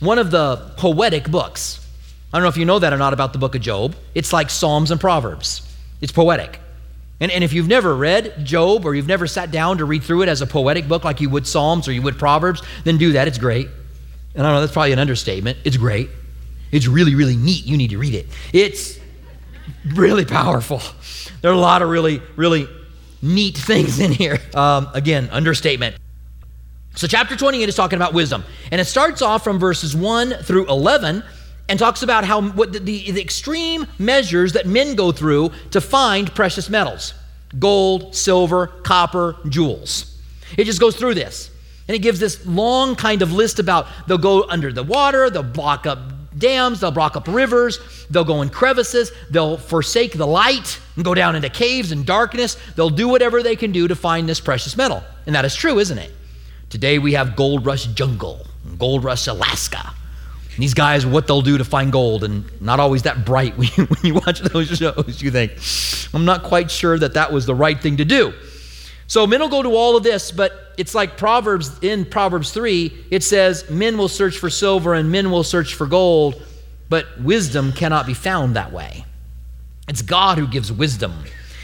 one 0.00 0.18
of 0.18 0.30
the 0.30 0.72
poetic 0.76 1.30
books. 1.30 1.86
I 2.32 2.38
don't 2.38 2.44
know 2.44 2.48
if 2.48 2.56
you 2.56 2.64
know 2.64 2.78
that 2.78 2.92
or 2.92 2.98
not 2.98 3.12
about 3.12 3.32
the 3.32 3.38
book 3.38 3.54
of 3.54 3.60
Job. 3.62 3.96
It's 4.14 4.32
like 4.32 4.50
Psalms 4.50 4.90
and 4.90 5.00
Proverbs, 5.00 5.62
it's 6.00 6.12
poetic. 6.12 6.60
And, 7.20 7.30
and 7.30 7.44
if 7.44 7.52
you've 7.52 7.68
never 7.68 7.94
read 7.94 8.44
Job 8.44 8.84
or 8.86 8.94
you've 8.94 9.06
never 9.06 9.26
sat 9.26 9.50
down 9.50 9.78
to 9.78 9.84
read 9.84 10.02
through 10.02 10.22
it 10.22 10.28
as 10.28 10.40
a 10.40 10.46
poetic 10.46 10.88
book 10.88 11.04
like 11.04 11.20
you 11.20 11.28
would 11.30 11.46
Psalms 11.46 11.86
or 11.86 11.92
you 11.92 12.02
would 12.02 12.18
Proverbs, 12.18 12.62
then 12.84 12.96
do 12.96 13.12
that. 13.12 13.28
It's 13.28 13.38
great. 13.38 13.68
And 14.34 14.46
I 14.46 14.50
don't 14.50 14.56
know, 14.56 14.60
that's 14.60 14.72
probably 14.72 14.92
an 14.92 14.98
understatement. 14.98 15.58
It's 15.64 15.76
great. 15.76 16.08
It's 16.72 16.86
really, 16.86 17.14
really 17.14 17.36
neat. 17.36 17.66
You 17.66 17.76
need 17.76 17.90
to 17.90 17.98
read 17.98 18.14
it. 18.14 18.26
It's 18.52 18.98
really 19.94 20.24
powerful. 20.24 20.80
There 21.42 21.50
are 21.50 21.54
a 21.54 21.58
lot 21.58 21.82
of 21.82 21.88
really, 21.88 22.22
really 22.36 22.68
neat 23.22 23.56
things 23.56 23.98
in 23.98 24.12
here. 24.12 24.38
Um, 24.54 24.88
again, 24.94 25.28
understatement. 25.30 25.96
So, 26.96 27.06
chapter 27.06 27.36
28 27.36 27.68
is 27.68 27.74
talking 27.74 27.96
about 27.96 28.14
wisdom. 28.14 28.44
And 28.70 28.80
it 28.80 28.84
starts 28.84 29.22
off 29.22 29.44
from 29.44 29.58
verses 29.58 29.94
1 29.94 30.30
through 30.42 30.68
11 30.68 31.22
and 31.70 31.78
talks 31.78 32.02
about 32.02 32.24
how 32.24 32.42
what 32.42 32.72
the, 32.72 32.80
the, 32.80 33.12
the 33.12 33.20
extreme 33.20 33.86
measures 33.96 34.52
that 34.54 34.66
men 34.66 34.96
go 34.96 35.12
through 35.12 35.52
to 35.70 35.80
find 35.80 36.34
precious 36.34 36.68
metals 36.68 37.14
gold, 37.58 38.14
silver, 38.14 38.66
copper, 38.84 39.36
jewels. 39.48 40.20
It 40.56 40.64
just 40.64 40.80
goes 40.80 40.94
through 40.96 41.14
this. 41.14 41.50
And 41.88 41.96
it 41.96 41.98
gives 41.98 42.20
this 42.20 42.46
long 42.46 42.94
kind 42.94 43.22
of 43.22 43.32
list 43.32 43.58
about 43.58 43.88
they'll 44.06 44.18
go 44.18 44.44
under 44.48 44.72
the 44.72 44.84
water, 44.84 45.30
they'll 45.30 45.42
block 45.42 45.86
up 45.86 45.98
dams, 46.38 46.80
they'll 46.80 46.92
block 46.92 47.16
up 47.16 47.26
rivers, 47.26 47.80
they'll 48.10 48.24
go 48.24 48.42
in 48.42 48.50
crevices, 48.50 49.10
they'll 49.30 49.56
forsake 49.56 50.12
the 50.12 50.26
light 50.26 50.78
and 50.94 51.04
go 51.04 51.14
down 51.14 51.34
into 51.34 51.48
caves 51.48 51.90
and 51.90 52.06
darkness. 52.06 52.56
They'll 52.76 52.90
do 52.90 53.08
whatever 53.08 53.42
they 53.42 53.56
can 53.56 53.72
do 53.72 53.88
to 53.88 53.96
find 53.96 54.28
this 54.28 54.38
precious 54.38 54.76
metal. 54.76 55.02
And 55.26 55.34
that 55.34 55.44
is 55.44 55.54
true, 55.54 55.78
isn't 55.78 55.98
it? 55.98 56.12
Today 56.68 56.98
we 57.00 57.14
have 57.14 57.34
Gold 57.34 57.66
Rush 57.66 57.86
Jungle, 57.86 58.46
Gold 58.78 59.02
Rush 59.02 59.26
Alaska. 59.26 59.92
And 60.54 60.62
these 60.62 60.74
guys, 60.74 61.06
what 61.06 61.26
they'll 61.26 61.42
do 61.42 61.58
to 61.58 61.64
find 61.64 61.92
gold, 61.92 62.24
and 62.24 62.44
not 62.60 62.80
always 62.80 63.02
that 63.02 63.24
bright 63.24 63.56
when 63.58 63.68
you, 63.76 63.84
when 63.84 64.00
you 64.02 64.14
watch 64.14 64.40
those 64.40 64.68
shows. 64.68 65.22
You 65.22 65.30
think, 65.30 65.52
I'm 66.14 66.24
not 66.24 66.42
quite 66.42 66.70
sure 66.70 66.98
that 66.98 67.14
that 67.14 67.32
was 67.32 67.46
the 67.46 67.54
right 67.54 67.80
thing 67.80 67.96
to 67.98 68.04
do. 68.04 68.34
So 69.06 69.26
men 69.26 69.40
will 69.40 69.48
go 69.48 69.62
to 69.62 69.70
all 69.70 69.96
of 69.96 70.04
this, 70.04 70.30
but 70.30 70.74
it's 70.78 70.94
like 70.94 71.16
Proverbs 71.16 71.78
in 71.82 72.04
Proverbs 72.04 72.52
3, 72.52 73.06
it 73.10 73.24
says, 73.24 73.68
Men 73.68 73.98
will 73.98 74.08
search 74.08 74.38
for 74.38 74.48
silver 74.48 74.94
and 74.94 75.10
men 75.10 75.32
will 75.32 75.42
search 75.42 75.74
for 75.74 75.86
gold, 75.86 76.40
but 76.88 77.20
wisdom 77.20 77.72
cannot 77.72 78.06
be 78.06 78.14
found 78.14 78.54
that 78.54 78.72
way. 78.72 79.04
It's 79.88 80.02
God 80.02 80.38
who 80.38 80.46
gives 80.46 80.72
wisdom. 80.72 81.12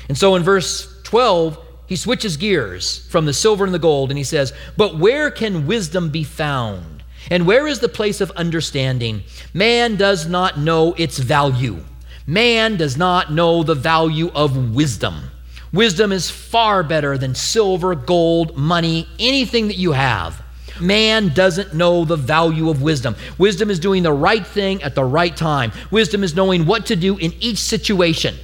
And 0.09 0.19
so 0.19 0.35
in 0.35 0.43
verse 0.43 1.01
12, 1.05 1.57
he 1.87 1.95
switches 1.95 2.37
gears 2.37 3.07
from 3.07 3.27
the 3.27 3.33
silver 3.33 3.65
and 3.65 3.73
the 3.73 3.79
gold 3.79 4.11
and 4.11 4.19
he 4.19 4.25
says, 4.25 4.53
But 4.77 4.99
where 4.99 5.31
can 5.31 5.69
wisdom 5.69 6.11
be 6.11 6.25
found? 6.25 6.96
And 7.31 7.47
where 7.47 7.67
is 7.67 7.81
the 7.81 7.89
place 7.89 8.21
of 8.21 8.31
understanding? 8.33 9.23
Man 9.53 9.97
does 9.97 10.27
not 10.27 10.59
know 10.59 10.95
its 10.95 11.19
value. 11.19 11.79
Man 12.27 12.77
does 12.77 12.97
not 12.97 13.33
know 13.33 13.63
the 13.63 13.75
value 13.75 14.31
of 14.35 14.75
wisdom. 14.75 15.31
Wisdom 15.73 16.13
is 16.13 16.31
far 16.31 16.83
better 16.83 17.19
than 17.19 17.35
silver, 17.35 17.95
gold, 17.95 18.57
money, 18.57 19.09
anything 19.19 19.69
that 19.69 19.77
you 19.77 19.93
have. 19.93 20.43
Man 20.81 21.33
doesn't 21.35 21.75
know 21.75 22.05
the 22.05 22.17
value 22.17 22.71
of 22.71 22.83
wisdom. 22.83 23.17
Wisdom 23.39 23.71
is 23.71 23.79
doing 23.79 24.03
the 24.03 24.13
right 24.13 24.47
thing 24.47 24.83
at 24.83 24.95
the 24.95 25.05
right 25.05 25.37
time. 25.37 25.73
Wisdom 25.91 26.23
is 26.23 26.35
knowing 26.35 26.67
what 26.67 26.87
to 26.87 26.97
do 26.97 27.17
in 27.17 27.33
each 27.41 27.59
situation. 27.59 28.35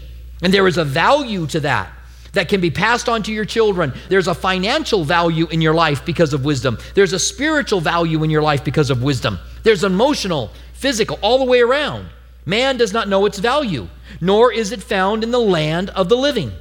And 0.43 0.53
there 0.53 0.67
is 0.67 0.79
a 0.79 0.85
value 0.85 1.47
to 1.49 1.61
that 1.61 1.93
that 2.33 2.49
can 2.49 2.61
be 2.61 2.71
passed 2.71 3.09
on 3.09 3.23
to 3.25 3.33
your 3.33 3.45
children. 3.45 3.93
There's 4.09 4.29
a 4.29 4.35
financial 4.35 5.05
value 5.05 5.47
in 5.49 5.61
your 5.61 5.75
life 5.75 6.05
because 6.05 6.33
of 6.33 6.45
wisdom. 6.45 6.79
There's 6.95 7.12
a 7.12 7.19
spiritual 7.19 7.81
value 7.81 8.23
in 8.25 8.31
your 8.31 8.43
life 8.43 8.65
because 8.65 8.91
of 8.91 9.03
wisdom. 9.03 9.39
There's 9.62 9.85
emotional, 9.85 10.51
physical, 10.73 11.19
all 11.23 11.39
the 11.39 11.45
way 11.45 11.61
around. 11.61 12.09
Man 12.45 12.77
does 12.77 12.93
not 12.93 13.09
know 13.09 13.27
its 13.27 13.39
value, 13.39 13.89
nor 14.21 14.53
is 14.53 14.73
it 14.73 14.83
found 14.83 15.23
in 15.23 15.31
the 15.31 15.39
land 15.39 15.91
of 15.91 16.09
the 16.09 16.17
living. 16.17 16.53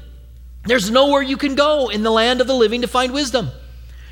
There's 0.66 0.92
nowhere 0.92 1.24
you 1.24 1.38
can 1.38 1.56
go 1.56 1.90
in 1.90 2.04
the 2.04 2.12
land 2.12 2.40
of 2.40 2.48
the 2.48 2.54
living 2.54 2.82
to 2.82 2.88
find 2.88 3.14
wisdom. 3.14 3.50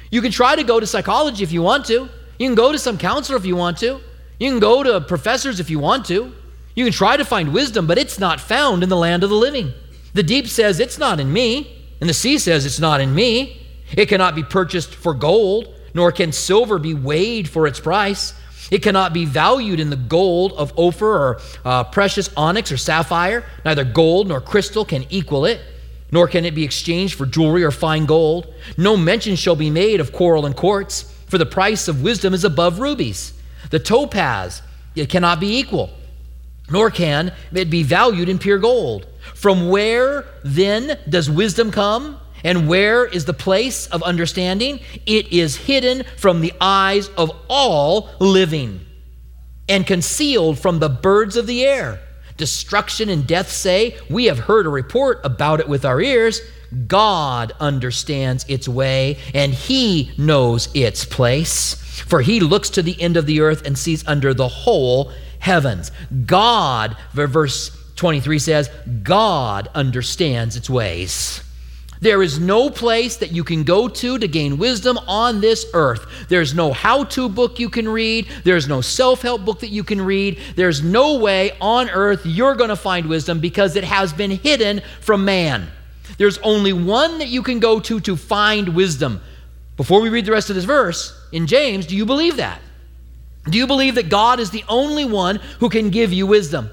You 0.09 0.21
can 0.21 0.31
try 0.31 0.55
to 0.55 0.63
go 0.63 0.79
to 0.79 0.87
psychology 0.87 1.43
if 1.43 1.51
you 1.51 1.61
want 1.61 1.85
to. 1.85 2.09
You 2.39 2.47
can 2.47 2.55
go 2.55 2.71
to 2.71 2.79
some 2.79 2.97
counselor 2.97 3.37
if 3.37 3.45
you 3.45 3.55
want 3.55 3.77
to. 3.79 4.01
You 4.39 4.49
can 4.49 4.59
go 4.59 4.81
to 4.81 5.01
professors 5.01 5.59
if 5.59 5.69
you 5.69 5.77
want 5.77 6.05
to. 6.05 6.33
You 6.73 6.85
can 6.85 6.93
try 6.93 7.17
to 7.17 7.25
find 7.25 7.53
wisdom, 7.53 7.85
but 7.85 7.97
it's 7.97 8.17
not 8.17 8.39
found 8.39 8.81
in 8.81 8.89
the 8.89 8.97
land 8.97 9.23
of 9.23 9.29
the 9.29 9.35
living. 9.35 9.73
The 10.13 10.23
deep 10.23 10.47
says, 10.47 10.79
It's 10.79 10.97
not 10.97 11.19
in 11.19 11.31
me, 11.31 11.87
and 12.01 12.09
the 12.09 12.13
sea 12.13 12.37
says, 12.37 12.65
It's 12.65 12.79
not 12.79 13.01
in 13.01 13.13
me. 13.13 13.61
It 13.91 14.07
cannot 14.07 14.35
be 14.35 14.43
purchased 14.43 14.93
for 14.93 15.13
gold, 15.13 15.73
nor 15.93 16.11
can 16.11 16.31
silver 16.31 16.77
be 16.79 16.93
weighed 16.93 17.49
for 17.49 17.67
its 17.67 17.79
price. 17.79 18.33
It 18.71 18.83
cannot 18.83 19.13
be 19.13 19.25
valued 19.25 19.79
in 19.79 19.89
the 19.89 19.95
gold 19.95 20.53
of 20.53 20.77
Ophir 20.77 21.07
or 21.07 21.41
uh, 21.65 21.83
precious 21.85 22.29
onyx 22.37 22.71
or 22.71 22.77
sapphire. 22.77 23.43
Neither 23.65 23.83
gold 23.83 24.27
nor 24.27 24.41
crystal 24.41 24.85
can 24.85 25.05
equal 25.09 25.45
it 25.45 25.59
nor 26.11 26.27
can 26.27 26.45
it 26.45 26.55
be 26.55 26.63
exchanged 26.63 27.15
for 27.15 27.25
jewelry 27.25 27.63
or 27.63 27.71
fine 27.71 28.05
gold. 28.05 28.53
No 28.77 28.97
mention 28.97 29.35
shall 29.35 29.55
be 29.55 29.69
made 29.69 29.99
of 29.99 30.11
coral 30.11 30.45
and 30.45 30.55
quartz, 30.55 31.03
for 31.27 31.37
the 31.37 31.45
price 31.45 31.87
of 31.87 32.01
wisdom 32.01 32.33
is 32.33 32.43
above 32.43 32.79
rubies. 32.79 33.33
The 33.69 33.79
topaz, 33.79 34.61
it 34.95 35.09
cannot 35.09 35.39
be 35.39 35.59
equal, 35.59 35.91
nor 36.69 36.89
can 36.89 37.33
it 37.53 37.69
be 37.69 37.83
valued 37.83 38.29
in 38.29 38.39
pure 38.39 38.57
gold. 38.57 39.05
From 39.35 39.69
where 39.69 40.25
then 40.43 40.99
does 41.07 41.29
wisdom 41.29 41.71
come? 41.71 42.19
And 42.43 42.69
where 42.69 43.05
is 43.05 43.25
the 43.25 43.33
place 43.33 43.87
of 43.87 44.01
understanding? 44.03 44.79
It 45.05 45.31
is 45.31 45.57
hidden 45.57 46.03
from 46.17 46.41
the 46.41 46.53
eyes 46.61 47.09
of 47.09 47.31
all 47.49 48.09
living 48.19 48.85
and 49.67 49.85
concealed 49.85 50.57
from 50.57 50.79
the 50.79 50.89
birds 50.89 51.35
of 51.35 51.47
the 51.47 51.65
air 51.65 51.99
destruction 52.39 53.09
and 53.09 53.27
death 53.27 53.51
say, 53.51 53.95
We 54.09 54.25
have 54.25 54.39
heard 54.39 54.65
a 54.65 54.69
report 54.69 55.19
about 55.23 55.59
it 55.59 55.69
with 55.69 55.85
our 55.85 56.01
ears. 56.01 56.41
God 56.87 57.51
understands 57.59 58.45
its 58.47 58.67
way, 58.67 59.19
and 59.35 59.53
He 59.53 60.11
knows 60.17 60.69
its 60.73 61.05
place. 61.05 61.75
For 62.07 62.21
He 62.21 62.39
looks 62.39 62.71
to 62.71 62.81
the 62.81 62.99
end 62.99 63.17
of 63.17 63.27
the 63.27 63.41
earth 63.41 63.65
and 63.65 63.77
sees 63.77 64.07
under 64.07 64.33
the 64.33 64.47
whole 64.47 65.11
heavens. 65.39 65.91
God, 66.25 66.95
verse 67.13 67.69
23 67.99 68.39
says, 68.39 68.69
God 69.03 69.69
understands 69.75 70.55
its 70.55 70.69
ways. 70.69 71.43
There 71.99 72.23
is 72.23 72.39
no 72.39 72.69
place 72.69 73.17
that 73.17 73.33
you 73.33 73.43
can 73.43 73.63
go 73.63 73.89
to 73.89 74.17
to 74.17 74.27
gain 74.27 74.57
wisdom 74.57 74.97
on 74.99 75.41
this 75.41 75.65
earth. 75.73 76.05
There's 76.29 76.53
no 76.53 76.71
how 76.71 77.03
to 77.03 77.27
book 77.27 77.59
you 77.59 77.69
can 77.69 77.89
read. 77.89 78.29
There's 78.45 78.69
no 78.69 78.79
self 78.79 79.21
help 79.21 79.43
book 79.43 79.59
that 79.59 79.69
you 79.69 79.83
can 79.83 80.01
read. 80.01 80.39
There's 80.55 80.81
no 80.81 81.19
way 81.19 81.51
on 81.59 81.89
earth 81.89 82.25
you're 82.25 82.55
going 82.55 82.69
to 82.69 82.77
find 82.77 83.07
wisdom 83.07 83.41
because 83.41 83.75
it 83.75 83.83
has 83.83 84.13
been 84.13 84.31
hidden 84.31 84.81
from 85.01 85.25
man. 85.25 85.67
There's 86.17 86.37
only 86.37 86.71
one 86.71 87.19
that 87.19 87.27
you 87.27 87.43
can 87.43 87.59
go 87.59 87.81
to 87.81 87.99
to 87.99 88.15
find 88.15 88.69
wisdom. 88.69 89.19
Before 89.75 89.99
we 89.99 90.07
read 90.07 90.25
the 90.25 90.31
rest 90.31 90.49
of 90.49 90.55
this 90.55 90.65
verse 90.65 91.13
in 91.33 91.47
James, 91.47 91.85
do 91.85 91.97
you 91.97 92.05
believe 92.05 92.37
that? 92.37 92.61
Do 93.49 93.57
you 93.57 93.67
believe 93.67 93.95
that 93.95 94.07
God 94.07 94.39
is 94.39 94.51
the 94.51 94.63
only 94.69 95.03
one 95.03 95.37
who 95.59 95.69
can 95.69 95.89
give 95.89 96.13
you 96.13 96.27
wisdom? 96.27 96.69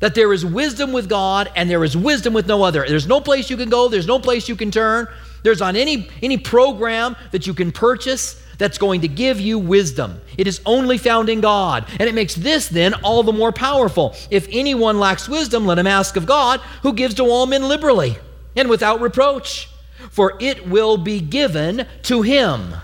That 0.00 0.14
there 0.14 0.32
is 0.32 0.44
wisdom 0.44 0.92
with 0.92 1.08
God 1.08 1.50
and 1.56 1.70
there 1.70 1.82
is 1.82 1.96
wisdom 1.96 2.34
with 2.34 2.46
no 2.46 2.62
other. 2.62 2.84
There's 2.86 3.06
no 3.06 3.20
place 3.20 3.48
you 3.48 3.56
can 3.56 3.70
go, 3.70 3.88
there's 3.88 4.06
no 4.06 4.18
place 4.18 4.48
you 4.48 4.56
can 4.56 4.70
turn. 4.70 5.08
There's 5.42 5.62
on 5.62 5.76
any 5.76 6.08
any 6.22 6.36
program 6.36 7.16
that 7.30 7.46
you 7.46 7.54
can 7.54 7.72
purchase 7.72 8.42
that's 8.58 8.78
going 8.78 9.02
to 9.02 9.08
give 9.08 9.40
you 9.40 9.58
wisdom. 9.58 10.20
It 10.36 10.46
is 10.46 10.60
only 10.66 10.98
found 10.98 11.28
in 11.28 11.40
God. 11.40 11.86
And 12.00 12.08
it 12.08 12.14
makes 12.14 12.34
this 12.34 12.68
then 12.68 12.94
all 12.94 13.22
the 13.22 13.32
more 13.32 13.52
powerful. 13.52 14.14
If 14.30 14.48
anyone 14.50 14.98
lacks 14.98 15.28
wisdom, 15.28 15.66
let 15.66 15.78
him 15.78 15.86
ask 15.86 16.16
of 16.16 16.26
God, 16.26 16.60
who 16.82 16.92
gives 16.92 17.14
to 17.14 17.24
all 17.24 17.46
men 17.46 17.68
liberally 17.68 18.16
and 18.54 18.68
without 18.68 19.00
reproach, 19.00 19.68
for 20.10 20.36
it 20.40 20.66
will 20.66 20.96
be 20.96 21.20
given 21.20 21.86
to 22.04 22.22
him. 22.22 22.74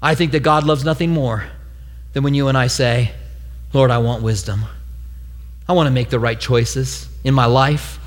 I 0.00 0.14
think 0.14 0.32
that 0.32 0.42
God 0.42 0.64
loves 0.64 0.84
nothing 0.84 1.10
more 1.10 1.44
than 2.12 2.22
when 2.22 2.34
you 2.34 2.48
and 2.48 2.58
I 2.58 2.66
say, 2.66 3.12
Lord, 3.72 3.90
I 3.90 3.98
want 3.98 4.22
wisdom. 4.22 4.64
I 5.72 5.74
want 5.74 5.86
to 5.86 5.90
make 5.90 6.10
the 6.10 6.20
right 6.20 6.38
choices 6.38 7.08
in 7.24 7.32
my 7.32 7.46
life. 7.46 7.98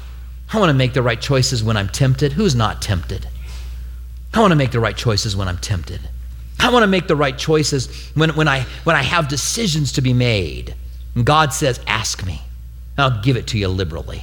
I 0.54 0.60
want 0.60 0.70
to 0.70 0.76
make 0.76 0.94
the 0.94 1.02
right 1.02 1.20
choices 1.20 1.64
when 1.64 1.78
I'm 1.78 1.90
tempted. 1.90 2.34
Who's 2.34 2.54
not 2.54 2.80
tempted? 2.80 3.28
I 4.36 4.40
want 4.40 4.52
to 4.52 4.56
make 4.56 4.70
the 4.70 4.80
right 4.80 4.96
choices 4.96 5.36
when 5.36 5.48
I'm 5.48 5.58
tempted. 5.58 6.00
I 6.60 6.72
want 6.72 6.84
to 6.84 6.88
make 6.88 7.08
the 7.08 7.16
right 7.16 7.36
choices 7.36 8.12
when, 8.14 8.36
when, 8.36 8.48
I, 8.48 8.68
when 8.84 8.96
I 8.96 9.02
have 9.02 9.28
decisions 9.28 9.94
to 9.94 10.04
be 10.04 10.14
made. 10.14 10.76
And 11.16 11.26
God 11.26 11.54
says, 11.54 11.80
Ask 11.88 12.24
me. 12.24 12.40
I'll 13.00 13.20
give 13.24 13.36
it 13.36 13.48
to 13.48 13.58
you 13.58 13.68
liberally. 13.68 14.22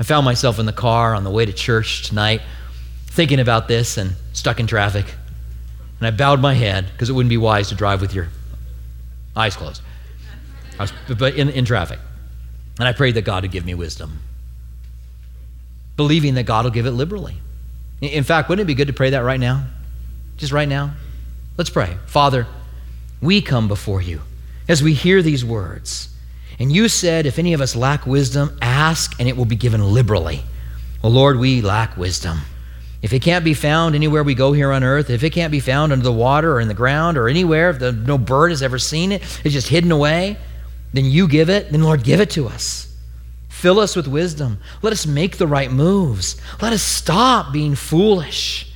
I 0.00 0.02
found 0.02 0.24
myself 0.24 0.58
in 0.58 0.66
the 0.66 0.72
car 0.72 1.14
on 1.14 1.22
the 1.22 1.30
way 1.30 1.46
to 1.46 1.52
church 1.52 2.08
tonight 2.08 2.42
thinking 3.06 3.38
about 3.38 3.68
this 3.68 3.96
and 3.96 4.16
stuck 4.32 4.58
in 4.58 4.66
traffic. 4.66 5.06
And 6.00 6.08
I 6.08 6.10
bowed 6.10 6.40
my 6.40 6.54
head 6.54 6.86
because 6.90 7.10
it 7.10 7.12
wouldn't 7.12 7.30
be 7.30 7.36
wise 7.36 7.68
to 7.68 7.76
drive 7.76 8.00
with 8.00 8.12
your 8.12 8.26
eyes 9.36 9.54
closed. 9.54 9.82
I 10.80 10.82
was, 10.82 10.92
but 11.16 11.36
in, 11.36 11.48
in 11.50 11.64
traffic. 11.64 12.00
And 12.78 12.86
I 12.86 12.92
prayed 12.92 13.14
that 13.14 13.22
God 13.22 13.42
would 13.42 13.52
give 13.52 13.64
me 13.64 13.74
wisdom, 13.74 14.20
believing 15.96 16.34
that 16.34 16.44
God 16.44 16.64
will 16.64 16.72
give 16.72 16.86
it 16.86 16.92
liberally. 16.92 17.36
In 18.00 18.24
fact, 18.24 18.48
wouldn't 18.48 18.64
it 18.64 18.66
be 18.66 18.74
good 18.74 18.88
to 18.88 18.92
pray 18.92 19.10
that 19.10 19.20
right 19.24 19.40
now? 19.40 19.66
Just 20.36 20.52
right 20.52 20.68
now? 20.68 20.92
Let's 21.56 21.70
pray. 21.70 21.96
Father, 22.06 22.46
we 23.22 23.40
come 23.40 23.68
before 23.68 24.02
you 24.02 24.20
as 24.68 24.82
we 24.82 24.92
hear 24.92 25.22
these 25.22 25.44
words. 25.44 26.10
And 26.58 26.72
you 26.72 26.88
said, 26.88 27.26
if 27.26 27.38
any 27.38 27.54
of 27.54 27.60
us 27.60 27.76
lack 27.76 28.06
wisdom, 28.06 28.56
ask 28.60 29.18
and 29.18 29.28
it 29.28 29.36
will 29.36 29.44
be 29.44 29.56
given 29.56 29.82
liberally. 29.82 30.42
Well, 31.02 31.12
Lord, 31.12 31.38
we 31.38 31.62
lack 31.62 31.96
wisdom. 31.96 32.40
If 33.02 33.12
it 33.12 33.20
can't 33.20 33.44
be 33.44 33.54
found 33.54 33.94
anywhere 33.94 34.22
we 34.22 34.34
go 34.34 34.52
here 34.52 34.72
on 34.72 34.82
earth, 34.82 35.10
if 35.10 35.22
it 35.22 35.30
can't 35.30 35.52
be 35.52 35.60
found 35.60 35.92
under 35.92 36.02
the 36.02 36.12
water 36.12 36.52
or 36.52 36.60
in 36.60 36.68
the 36.68 36.74
ground 36.74 37.16
or 37.16 37.28
anywhere, 37.28 37.70
if 37.70 37.78
the, 37.78 37.92
no 37.92 38.18
bird 38.18 38.50
has 38.50 38.62
ever 38.62 38.78
seen 38.78 39.12
it, 39.12 39.22
it's 39.44 39.52
just 39.52 39.68
hidden 39.68 39.92
away, 39.92 40.38
then 40.96 41.04
you 41.04 41.28
give 41.28 41.50
it, 41.50 41.70
then 41.70 41.82
Lord, 41.82 42.02
give 42.02 42.20
it 42.20 42.30
to 42.30 42.46
us. 42.48 42.94
Fill 43.48 43.80
us 43.80 43.96
with 43.96 44.06
wisdom. 44.06 44.58
Let 44.82 44.92
us 44.92 45.06
make 45.06 45.38
the 45.38 45.46
right 45.46 45.70
moves. 45.70 46.40
Let 46.60 46.72
us 46.72 46.82
stop 46.82 47.52
being 47.52 47.74
foolish. 47.74 48.70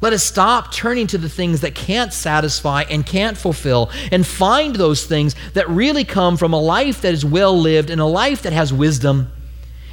Let 0.00 0.12
us 0.12 0.24
stop 0.24 0.72
turning 0.72 1.06
to 1.08 1.18
the 1.18 1.28
things 1.28 1.60
that 1.60 1.74
can't 1.76 2.12
satisfy 2.12 2.82
and 2.90 3.06
can't 3.06 3.36
fulfill 3.36 3.90
and 4.10 4.26
find 4.26 4.74
those 4.74 5.06
things 5.06 5.36
that 5.54 5.68
really 5.68 6.04
come 6.04 6.36
from 6.36 6.52
a 6.52 6.60
life 6.60 7.02
that 7.02 7.14
is 7.14 7.24
well 7.24 7.56
lived 7.56 7.88
and 7.88 8.00
a 8.00 8.06
life 8.06 8.42
that 8.42 8.52
has 8.52 8.72
wisdom. 8.72 9.30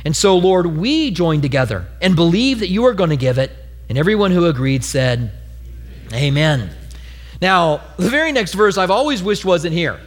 And 0.03 0.15
so, 0.15 0.37
Lord, 0.37 0.65
we 0.65 1.11
join 1.11 1.41
together 1.41 1.85
and 2.01 2.15
believe 2.15 2.59
that 2.61 2.69
you 2.69 2.85
are 2.85 2.93
going 2.93 3.11
to 3.11 3.17
give 3.17 3.37
it. 3.37 3.51
And 3.87 3.97
everyone 3.97 4.31
who 4.31 4.45
agreed 4.47 4.83
said, 4.83 5.31
Amen. 6.11 6.61
Amen. 6.61 6.75
Now, 7.41 7.81
the 7.97 8.09
very 8.09 8.31
next 8.31 8.53
verse 8.53 8.77
I've 8.77 8.91
always 8.91 9.21
wished 9.21 9.45
wasn't 9.45 9.73
here. 9.73 9.99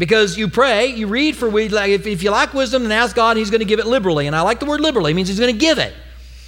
Because 0.00 0.38
you 0.38 0.48
pray, 0.48 0.86
you 0.86 1.08
read 1.08 1.36
for 1.36 1.50
like 1.50 1.90
if, 1.90 2.06
if 2.06 2.22
you 2.22 2.30
lack 2.30 2.54
wisdom, 2.54 2.84
then 2.84 2.92
ask 2.92 3.14
God, 3.14 3.36
He's 3.36 3.50
going 3.50 3.58
to 3.58 3.66
give 3.66 3.80
it 3.80 3.86
liberally. 3.86 4.26
And 4.26 4.34
I 4.34 4.40
like 4.40 4.58
the 4.58 4.64
word 4.64 4.80
liberally; 4.80 5.10
it 5.10 5.14
means 5.14 5.28
He's 5.28 5.38
going 5.38 5.52
to 5.52 5.60
give 5.60 5.76
it. 5.76 5.92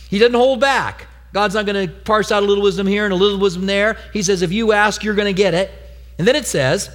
He 0.09 0.19
doesn't 0.19 0.33
hold 0.33 0.59
back. 0.59 1.07
God's 1.35 1.55
not 1.55 1.67
going 1.67 1.87
to 1.87 1.95
parse 1.95 2.33
out 2.33 2.43
a 2.43 2.47
little 2.47 2.65
wisdom 2.65 2.87
here 2.87 3.05
and 3.05 3.13
a 3.13 3.17
little 3.17 3.39
wisdom 3.39 3.67
there. 3.67 3.99
He 4.15 4.23
says, 4.23 4.41
if 4.41 4.53
you 4.53 4.73
ask, 4.73 5.05
you're 5.05 5.15
going 5.15 5.35
to 5.35 5.37
get 5.37 5.53
it. 5.55 5.71
And 6.19 6.27
then 6.27 6.37
it 6.37 6.47
says, 6.47 6.91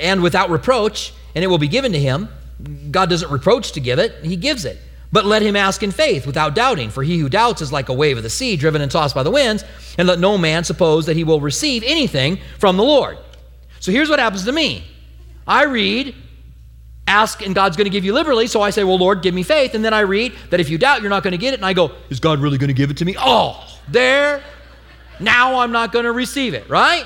and 0.00 0.22
without 0.22 0.50
reproach, 0.50 1.12
and 1.34 1.44
it 1.44 1.46
will 1.46 1.58
be 1.58 1.68
given 1.68 1.92
to 1.92 1.98
him. 1.98 2.28
God 2.90 3.08
doesn't 3.08 3.30
reproach 3.30 3.72
to 3.72 3.80
give 3.80 4.00
it; 4.00 4.24
He 4.24 4.36
gives 4.36 4.64
it. 4.64 4.78
But 5.12 5.26
let 5.26 5.42
him 5.42 5.56
ask 5.56 5.82
in 5.82 5.90
faith 5.90 6.26
without 6.26 6.54
doubting, 6.54 6.90
for 6.90 7.02
he 7.02 7.18
who 7.18 7.28
doubts 7.28 7.62
is 7.62 7.72
like 7.72 7.88
a 7.88 7.94
wave 7.94 8.16
of 8.16 8.22
the 8.22 8.30
sea, 8.30 8.56
driven 8.56 8.82
and 8.82 8.90
tossed 8.90 9.14
by 9.14 9.22
the 9.22 9.30
winds. 9.30 9.64
And 9.96 10.06
let 10.06 10.20
no 10.20 10.38
man 10.38 10.62
suppose 10.64 11.06
that 11.06 11.16
he 11.16 11.24
will 11.24 11.40
receive 11.40 11.82
anything 11.84 12.38
from 12.58 12.76
the 12.76 12.84
Lord. 12.84 13.18
So 13.80 13.92
here's 13.92 14.08
what 14.08 14.18
happens 14.18 14.44
to 14.44 14.52
me 14.52 14.84
I 15.46 15.64
read 15.64 16.14
ask 17.10 17.42
and 17.42 17.54
God's 17.54 17.76
going 17.76 17.86
to 17.86 17.90
give 17.90 18.04
you 18.04 18.14
liberally. 18.14 18.46
So 18.46 18.62
I 18.62 18.70
say, 18.70 18.84
Well, 18.84 18.98
Lord, 18.98 19.22
give 19.22 19.34
me 19.34 19.42
faith. 19.42 19.74
And 19.74 19.84
then 19.84 19.92
I 19.92 20.00
read 20.00 20.32
that 20.50 20.60
if 20.60 20.70
you 20.70 20.78
doubt, 20.78 21.02
you're 21.02 21.10
not 21.10 21.22
going 21.22 21.32
to 21.32 21.38
get 21.38 21.52
it. 21.52 21.58
And 21.58 21.66
I 21.66 21.72
go, 21.72 21.92
Is 22.08 22.20
God 22.20 22.38
really 22.38 22.58
going 22.58 22.68
to 22.68 22.74
give 22.74 22.90
it 22.90 22.96
to 22.98 23.04
me? 23.04 23.16
Oh, 23.18 23.66
there. 23.88 24.42
Now 25.18 25.60
I'm 25.60 25.72
not 25.72 25.92
going 25.92 26.06
to 26.06 26.12
receive 26.12 26.54
it, 26.54 26.68
right? 26.70 27.04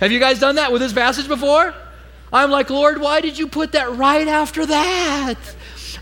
Have 0.00 0.10
you 0.10 0.20
guys 0.20 0.38
done 0.38 0.54
that 0.54 0.72
with 0.72 0.80
this 0.80 0.92
passage 0.92 1.28
before? 1.28 1.74
I'm 2.32 2.50
like, 2.50 2.70
Lord, 2.70 3.00
why 3.00 3.20
did 3.20 3.38
you 3.38 3.46
put 3.46 3.72
that 3.72 3.94
right 3.96 4.26
after 4.26 4.64
that? 4.66 5.36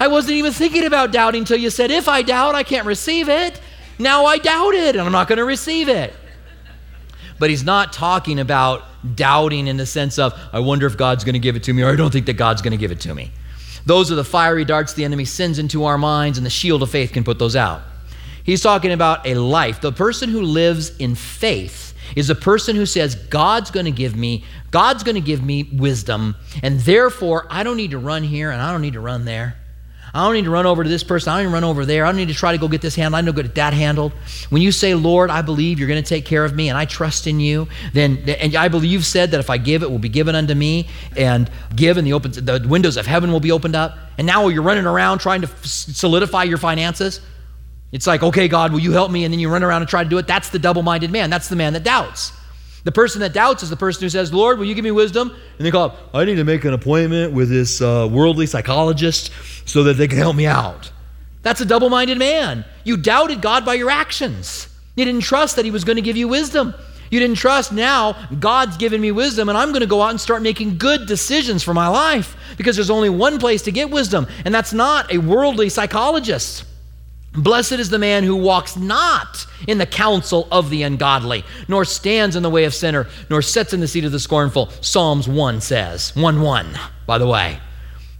I 0.01 0.09
wasn't 0.09 0.35
even 0.35 0.53
thinking 0.53 0.85
about 0.85 1.13
doubting 1.13 1.41
until 1.41 1.59
you 1.59 1.71
said, 1.71 1.91
If 1.91 2.09
I 2.09 2.23
doubt, 2.23 2.55
I 2.55 2.63
can't 2.63 2.87
receive 2.87 3.29
it. 3.29 3.61
Now 3.99 4.27
I 4.27 4.39
doubt 4.39 4.75
it 4.75 4.97
and 4.97 5.07
I'm 5.07 5.13
not 5.13 5.29
going 5.29 5.39
to 5.39 5.45
receive 5.45 5.89
it. 5.89 6.13
But 7.39 7.51
he's 7.51 7.65
not 7.65 7.93
talking 7.93 8.39
about 8.39 8.85
doubting 9.15 9.67
in 9.67 9.77
the 9.77 9.87
sense 9.87 10.19
of, 10.19 10.39
I 10.53 10.61
wonder 10.61 10.87
if 10.87 10.97
God's 10.97 11.25
going 11.25 11.35
to 11.35 11.39
give 11.39 11.57
it 11.57 11.65
to 11.65 11.73
me, 11.73 11.83
or 11.83 11.91
I 11.91 11.97
don't 11.97 12.13
think 12.13 12.27
that 12.27 12.35
God's 12.35 12.63
going 12.63 12.73
to 12.73 12.77
give 12.77 12.93
it 12.93 13.01
to 13.01 13.15
me. 13.15 13.31
Those 13.87 14.11
are 14.11 14.15
the 14.15 14.25
fiery 14.25 14.65
darts 14.65 14.95
the 14.95 15.05
enemy 15.05 15.25
sends 15.25 15.59
into 15.59 15.85
our 15.85 15.99
minds, 15.99 16.39
and 16.39 16.47
the 16.47 16.51
shield 16.51 16.83
of 16.83 16.91
faith 16.91 17.13
can 17.13 17.25
put 17.25 17.39
those 17.39 17.57
out. 17.57 17.83
He's 18.45 18.63
talking 18.63 18.93
about 18.93 19.27
a 19.27 19.35
life. 19.35 19.81
The 19.81 19.93
person 19.93 20.29
who 20.29 20.43
lives 20.43 20.97
in 20.99 21.15
faith 21.15 21.95
is 22.15 22.31
a 22.31 22.35
person 22.35 22.77
who 22.77 22.87
says, 22.87 23.15
God's 23.15 23.71
going 23.71 23.87
to 23.87 23.93
give 23.93 24.15
me, 24.15 24.45
God's 24.71 25.03
going 25.03 25.17
to 25.17 25.21
give 25.21 25.43
me 25.43 25.69
wisdom, 25.73 26.37
and 26.63 26.81
therefore 26.81 27.47
I 27.51 27.63
don't 27.63 27.77
need 27.77 27.93
to 27.93 27.99
run 27.99 28.23
here 28.23 28.51
and 28.51 28.61
I 28.61 28.71
don't 28.71 28.83
need 28.83 28.93
to 28.93 29.01
run 29.01 29.25
there. 29.25 29.57
I 30.15 30.25
don't 30.25 30.35
need 30.35 30.45
to 30.45 30.51
run 30.51 30.65
over 30.65 30.85
to 30.85 30.89
this 30.89 31.03
person. 31.03 31.33
I 31.33 31.37
don't 31.39 31.47
need 31.47 31.51
to 31.51 31.55
run 31.55 31.65
over 31.65 31.85
there. 31.85 32.05
I 32.05 32.09
don't 32.09 32.17
need 32.17 32.29
to 32.29 32.35
try 32.35 32.53
to 32.53 32.59
go 32.59 32.69
get 32.69 32.81
this 32.81 32.95
handled. 32.95 33.19
I 33.19 33.21
know 33.23 33.33
get 33.33 33.53
that 33.57 33.73
handled. 33.75 34.13
When 34.49 34.63
you 34.63 34.71
say, 34.71 34.95
Lord, 34.95 35.29
I 35.29 35.43
believe 35.43 35.81
you're 35.81 35.89
going 35.89 36.01
to 36.03 36.09
take 36.09 36.25
care 36.25 36.45
of 36.45 36.55
me 36.55 36.69
and 36.69 36.79
I 36.79 36.85
trust 36.85 37.27
in 37.27 37.41
you, 37.41 37.67
then 37.93 38.19
and 38.29 38.55
I 38.55 38.69
believe 38.69 38.93
you've 38.93 39.05
said 39.05 39.33
that 39.33 39.41
if 39.41 39.51
I 39.51 39.59
give, 39.59 39.83
it 39.83 39.91
will 39.91 39.99
be 39.99 40.09
given 40.09 40.37
unto 40.37 40.55
me, 40.55 40.87
and 41.17 41.51
give 41.75 41.97
and 41.97 42.07
the 42.07 42.13
open 42.13 42.31
the 42.31 42.65
windows 42.69 42.97
of 42.97 43.07
heaven 43.07 43.33
will 43.33 43.41
be 43.41 43.51
opened 43.51 43.75
up. 43.75 43.99
And 44.17 44.25
now 44.25 44.47
you're 44.47 44.63
running 44.63 44.87
around 44.87 45.19
trying 45.19 45.41
to 45.41 45.49
solidify 45.67 46.45
your 46.45 46.59
finances. 46.59 47.21
It's 47.91 48.07
like, 48.07 48.23
okay, 48.23 48.47
God, 48.47 48.73
will 48.73 48.81
you 48.81 48.93
help 48.93 49.11
me? 49.11 49.25
And 49.25 49.33
then 49.33 49.41
you 49.41 49.49
run 49.49 49.65
around 49.65 49.83
and 49.83 49.89
try 49.89 50.05
to 50.05 50.11
do 50.11 50.19
it. 50.19 50.29
That's 50.29 50.51
the 50.51 50.61
double-minded 50.61 51.11
man. 51.11 51.29
That's 51.31 51.49
the 51.49 51.57
man 51.57 51.73
that 51.73 51.83
doubts. 51.83 52.33
The 52.85 52.93
person 52.93 53.23
that 53.23 53.33
doubts 53.33 53.63
is 53.63 53.71
the 53.71 53.77
person 53.77 54.03
who 54.03 54.11
says, 54.11 54.33
Lord, 54.33 54.59
will 54.59 54.67
you 54.67 54.75
give 54.75 54.85
me 54.85 54.91
wisdom? 54.91 55.35
And 55.59 55.67
they 55.67 55.71
call, 55.71 55.87
up, 55.87 56.11
I 56.13 56.25
need 56.27 56.37
to 56.37 56.45
make 56.45 56.65
an 56.65 56.75
appointment 56.75 57.33
with 57.33 57.49
this 57.49 57.81
uh, 57.81 58.09
worldly 58.11 58.47
psychologist 58.47 59.31
so 59.65 59.85
that 59.85 59.95
they 59.95 60.07
can 60.07 60.19
help 60.19 60.37
me 60.37 60.47
out. 60.47 60.93
That's 61.43 61.63
a 61.63 61.65
double 61.65 61.89
minded 61.89 62.19
man. 62.19 62.65
You 62.85 62.99
doubted 62.99 63.41
God 63.41 63.65
by 63.65 63.75
your 63.75 63.91
actions. 63.91 64.69
You 64.97 65.05
didn't 65.05 65.23
trust 65.23 65.57
that 65.57 65.65
He 65.65 65.71
was 65.71 65.85
going 65.85 65.97
to 65.97 66.03
give 66.03 66.17
you 66.17 66.29
wisdom. 66.29 66.75
You 67.11 67.21
didn't 67.21 67.37
trust 67.37 67.73
now 67.73 68.17
God's 68.41 68.77
given 68.77 69.01
me 69.01 69.13
wisdom 69.13 69.49
and 69.49 69.57
I'm 69.57 69.69
going 69.69 69.83
to 69.83 69.87
go 69.87 70.03
out 70.03 70.11
and 70.11 70.21
start 70.21 70.43
making 70.43 70.79
good 70.79 71.07
decisions 71.07 71.63
for 71.63 71.73
my 71.73 71.89
life 71.89 72.37
because 72.57 72.77
there's 72.77 72.91
only 72.91 73.11
one 73.11 73.39
place 73.39 73.63
to 73.63 73.73
get 73.73 73.91
wisdom, 73.91 74.27
and 74.45 74.55
that's 74.55 74.73
not 74.73 75.13
a 75.13 75.19
worldly 75.19 75.69
psychologist. 75.69 76.65
Blessed 77.35 77.73
is 77.73 77.91
the 77.91 77.99
man 77.99 78.23
who 78.23 78.37
walks 78.37 78.77
not 78.77 79.47
in 79.67 79.79
the 79.79 79.87
counsel 79.87 80.47
of 80.53 80.71
the 80.71 80.83
ungodly, 80.85 81.45
nor 81.67 81.85
stands 81.85 82.37
in 82.37 82.43
the 82.43 82.51
way 82.51 82.65
of 82.65 82.75
sinner, 82.75 83.09
nor 83.29 83.43
sits 83.43 83.73
in 83.73 83.81
the 83.81 83.89
seat 83.89 84.05
of 84.05 84.13
the 84.13 84.21
scornful. 84.21 84.71
Psalms 84.81 85.27
1 85.27 85.61
says, 85.61 86.15
1 86.15 86.41
1, 86.41 86.79
by 87.07 87.19
the 87.19 87.27
way. 87.27 87.59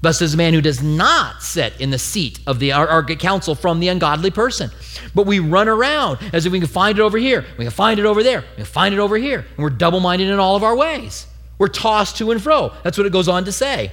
Blessed 0.03 0.23
is 0.23 0.33
the 0.33 0.37
man 0.37 0.53
who 0.53 0.61
does 0.61 0.83
not 0.83 1.43
sit 1.43 1.81
in 1.81 1.89
the 1.91 1.99
seat 1.99 2.39
of 2.47 2.59
the 2.59 2.75
or, 2.75 2.91
or 2.91 3.05
counsel 3.05 3.55
from 3.55 3.81
the 3.81 3.89
ungodly 3.89 4.31
person. 4.31 4.71
But 5.15 5.27
we 5.27 5.39
run 5.39 5.69
around 5.69 6.19
as 6.33 6.45
if 6.45 6.53
we 6.53 6.59
can 6.59 6.69
find 6.69 6.99
it 6.99 7.03
over 7.03 7.17
here, 7.17 7.47
we 7.57 7.65
can 7.65 7.73
find 7.73 7.99
it 7.99 8.05
over 8.05 8.23
there, 8.23 8.41
we 8.41 8.57
can 8.57 8.65
find 8.67 8.93
it 8.93 8.99
over 8.99 9.17
here, 9.17 9.39
and 9.39 9.59
we're 9.59 9.71
double 9.71 10.01
minded 10.01 10.29
in 10.29 10.39
all 10.39 10.57
of 10.57 10.63
our 10.63 10.77
ways. 10.77 11.27
We're 11.57 11.69
tossed 11.69 12.19
to 12.19 12.33
and 12.33 12.43
fro. 12.43 12.73
That's 12.83 12.99
what 12.99 13.07
it 13.07 13.13
goes 13.13 13.29
on 13.29 13.45
to 13.45 13.53
say. 13.53 13.93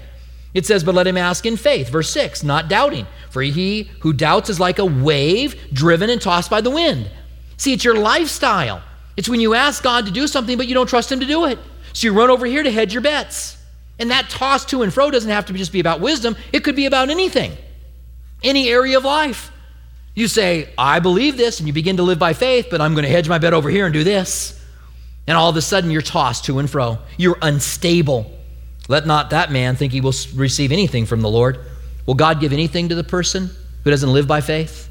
It 0.53 0.65
says, 0.65 0.83
But 0.83 0.95
let 0.95 1.07
him 1.07 1.17
ask 1.17 1.45
in 1.45 1.55
faith, 1.55 1.89
verse 1.89 2.09
6, 2.09 2.43
not 2.43 2.67
doubting. 2.67 3.07
For 3.31 3.41
he 3.41 3.89
who 4.01 4.13
doubts 4.13 4.49
is 4.49 4.59
like 4.59 4.77
a 4.77 4.85
wave 4.85 5.55
driven 5.73 6.09
and 6.09 6.21
tossed 6.21 6.49
by 6.49 6.61
the 6.61 6.69
wind. 6.69 7.09
See, 7.57 7.73
it's 7.73 7.85
your 7.85 7.95
lifestyle. 7.95 8.83
It's 9.17 9.29
when 9.29 9.39
you 9.39 9.53
ask 9.53 9.81
God 9.81 10.05
to 10.05 10.11
do 10.11 10.27
something, 10.27 10.57
but 10.57 10.67
you 10.67 10.73
don't 10.73 10.87
trust 10.87 11.11
him 11.11 11.21
to 11.21 11.25
do 11.25 11.45
it. 11.45 11.57
So 11.93 12.07
you 12.07 12.13
run 12.13 12.29
over 12.29 12.45
here 12.45 12.63
to 12.63 12.71
hedge 12.71 12.93
your 12.93 13.01
bets. 13.01 13.57
And 13.99 14.11
that 14.11 14.29
toss 14.29 14.65
to 14.65 14.81
and 14.81 14.93
fro 14.93 15.11
doesn't 15.11 15.29
have 15.29 15.45
to 15.45 15.53
just 15.53 15.71
be 15.71 15.79
about 15.79 16.01
wisdom, 16.01 16.35
it 16.51 16.63
could 16.63 16.75
be 16.75 16.85
about 16.85 17.09
anything, 17.09 17.55
any 18.43 18.69
area 18.69 18.97
of 18.97 19.05
life. 19.05 19.51
You 20.13 20.27
say, 20.27 20.69
I 20.77 20.99
believe 20.99 21.37
this, 21.37 21.59
and 21.59 21.67
you 21.67 21.73
begin 21.73 21.97
to 21.97 22.03
live 22.03 22.19
by 22.19 22.33
faith, 22.33 22.67
but 22.69 22.81
I'm 22.81 22.93
going 22.95 23.05
to 23.05 23.11
hedge 23.11 23.29
my 23.29 23.37
bet 23.37 23.53
over 23.53 23.69
here 23.69 23.85
and 23.85 23.93
do 23.93 24.03
this. 24.03 24.59
And 25.25 25.37
all 25.37 25.49
of 25.49 25.55
a 25.55 25.61
sudden, 25.61 25.91
you're 25.91 26.01
tossed 26.01 26.45
to 26.45 26.59
and 26.59 26.69
fro. 26.69 26.97
You're 27.15 27.37
unstable. 27.41 28.29
Let 28.89 29.05
not 29.05 29.29
that 29.29 29.51
man 29.51 29.75
think 29.75 29.93
he 29.93 30.01
will 30.01 30.13
receive 30.35 30.71
anything 30.71 31.05
from 31.05 31.21
the 31.21 31.29
Lord. 31.29 31.59
Will 32.11 32.15
God 32.15 32.41
give 32.41 32.51
anything 32.51 32.89
to 32.89 32.95
the 32.95 33.05
person 33.05 33.49
who 33.85 33.89
doesn't 33.89 34.11
live 34.11 34.27
by 34.27 34.41
faith? 34.41 34.89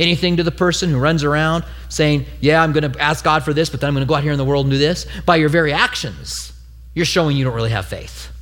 Anything 0.00 0.38
to 0.38 0.42
the 0.42 0.50
person 0.50 0.90
who 0.90 0.98
runs 0.98 1.22
around 1.22 1.64
saying, 1.88 2.26
Yeah, 2.40 2.60
I'm 2.60 2.72
going 2.72 2.90
to 2.90 3.00
ask 3.00 3.22
God 3.22 3.44
for 3.44 3.54
this, 3.54 3.70
but 3.70 3.80
then 3.80 3.86
I'm 3.86 3.94
going 3.94 4.04
to 4.04 4.08
go 4.08 4.16
out 4.16 4.24
here 4.24 4.32
in 4.32 4.38
the 4.38 4.44
world 4.44 4.66
and 4.66 4.72
do 4.72 4.76
this? 4.76 5.06
By 5.24 5.36
your 5.36 5.48
very 5.48 5.72
actions, 5.72 6.52
you're 6.92 7.04
showing 7.04 7.36
you 7.36 7.44
don't 7.44 7.54
really 7.54 7.70
have 7.70 7.86
faith. 7.86 8.32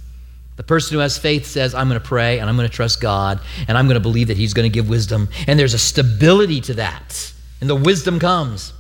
The 0.56 0.62
person 0.62 0.94
who 0.94 1.00
has 1.00 1.18
faith 1.18 1.44
says, 1.44 1.74
I'm 1.74 1.86
going 1.86 2.00
to 2.00 2.08
pray 2.08 2.38
and 2.38 2.48
I'm 2.48 2.56
going 2.56 2.66
to 2.66 2.74
trust 2.74 2.98
God 2.98 3.40
and 3.68 3.76
I'm 3.76 3.88
going 3.88 3.96
to 3.96 4.00
believe 4.00 4.28
that 4.28 4.38
He's 4.38 4.54
going 4.54 4.64
to 4.64 4.74
give 4.74 4.88
wisdom. 4.88 5.28
And 5.46 5.58
there's 5.58 5.74
a 5.74 5.78
stability 5.78 6.62
to 6.62 6.74
that. 6.76 7.30
And 7.60 7.68
the 7.68 7.76
wisdom 7.76 8.18
comes. 8.18 8.72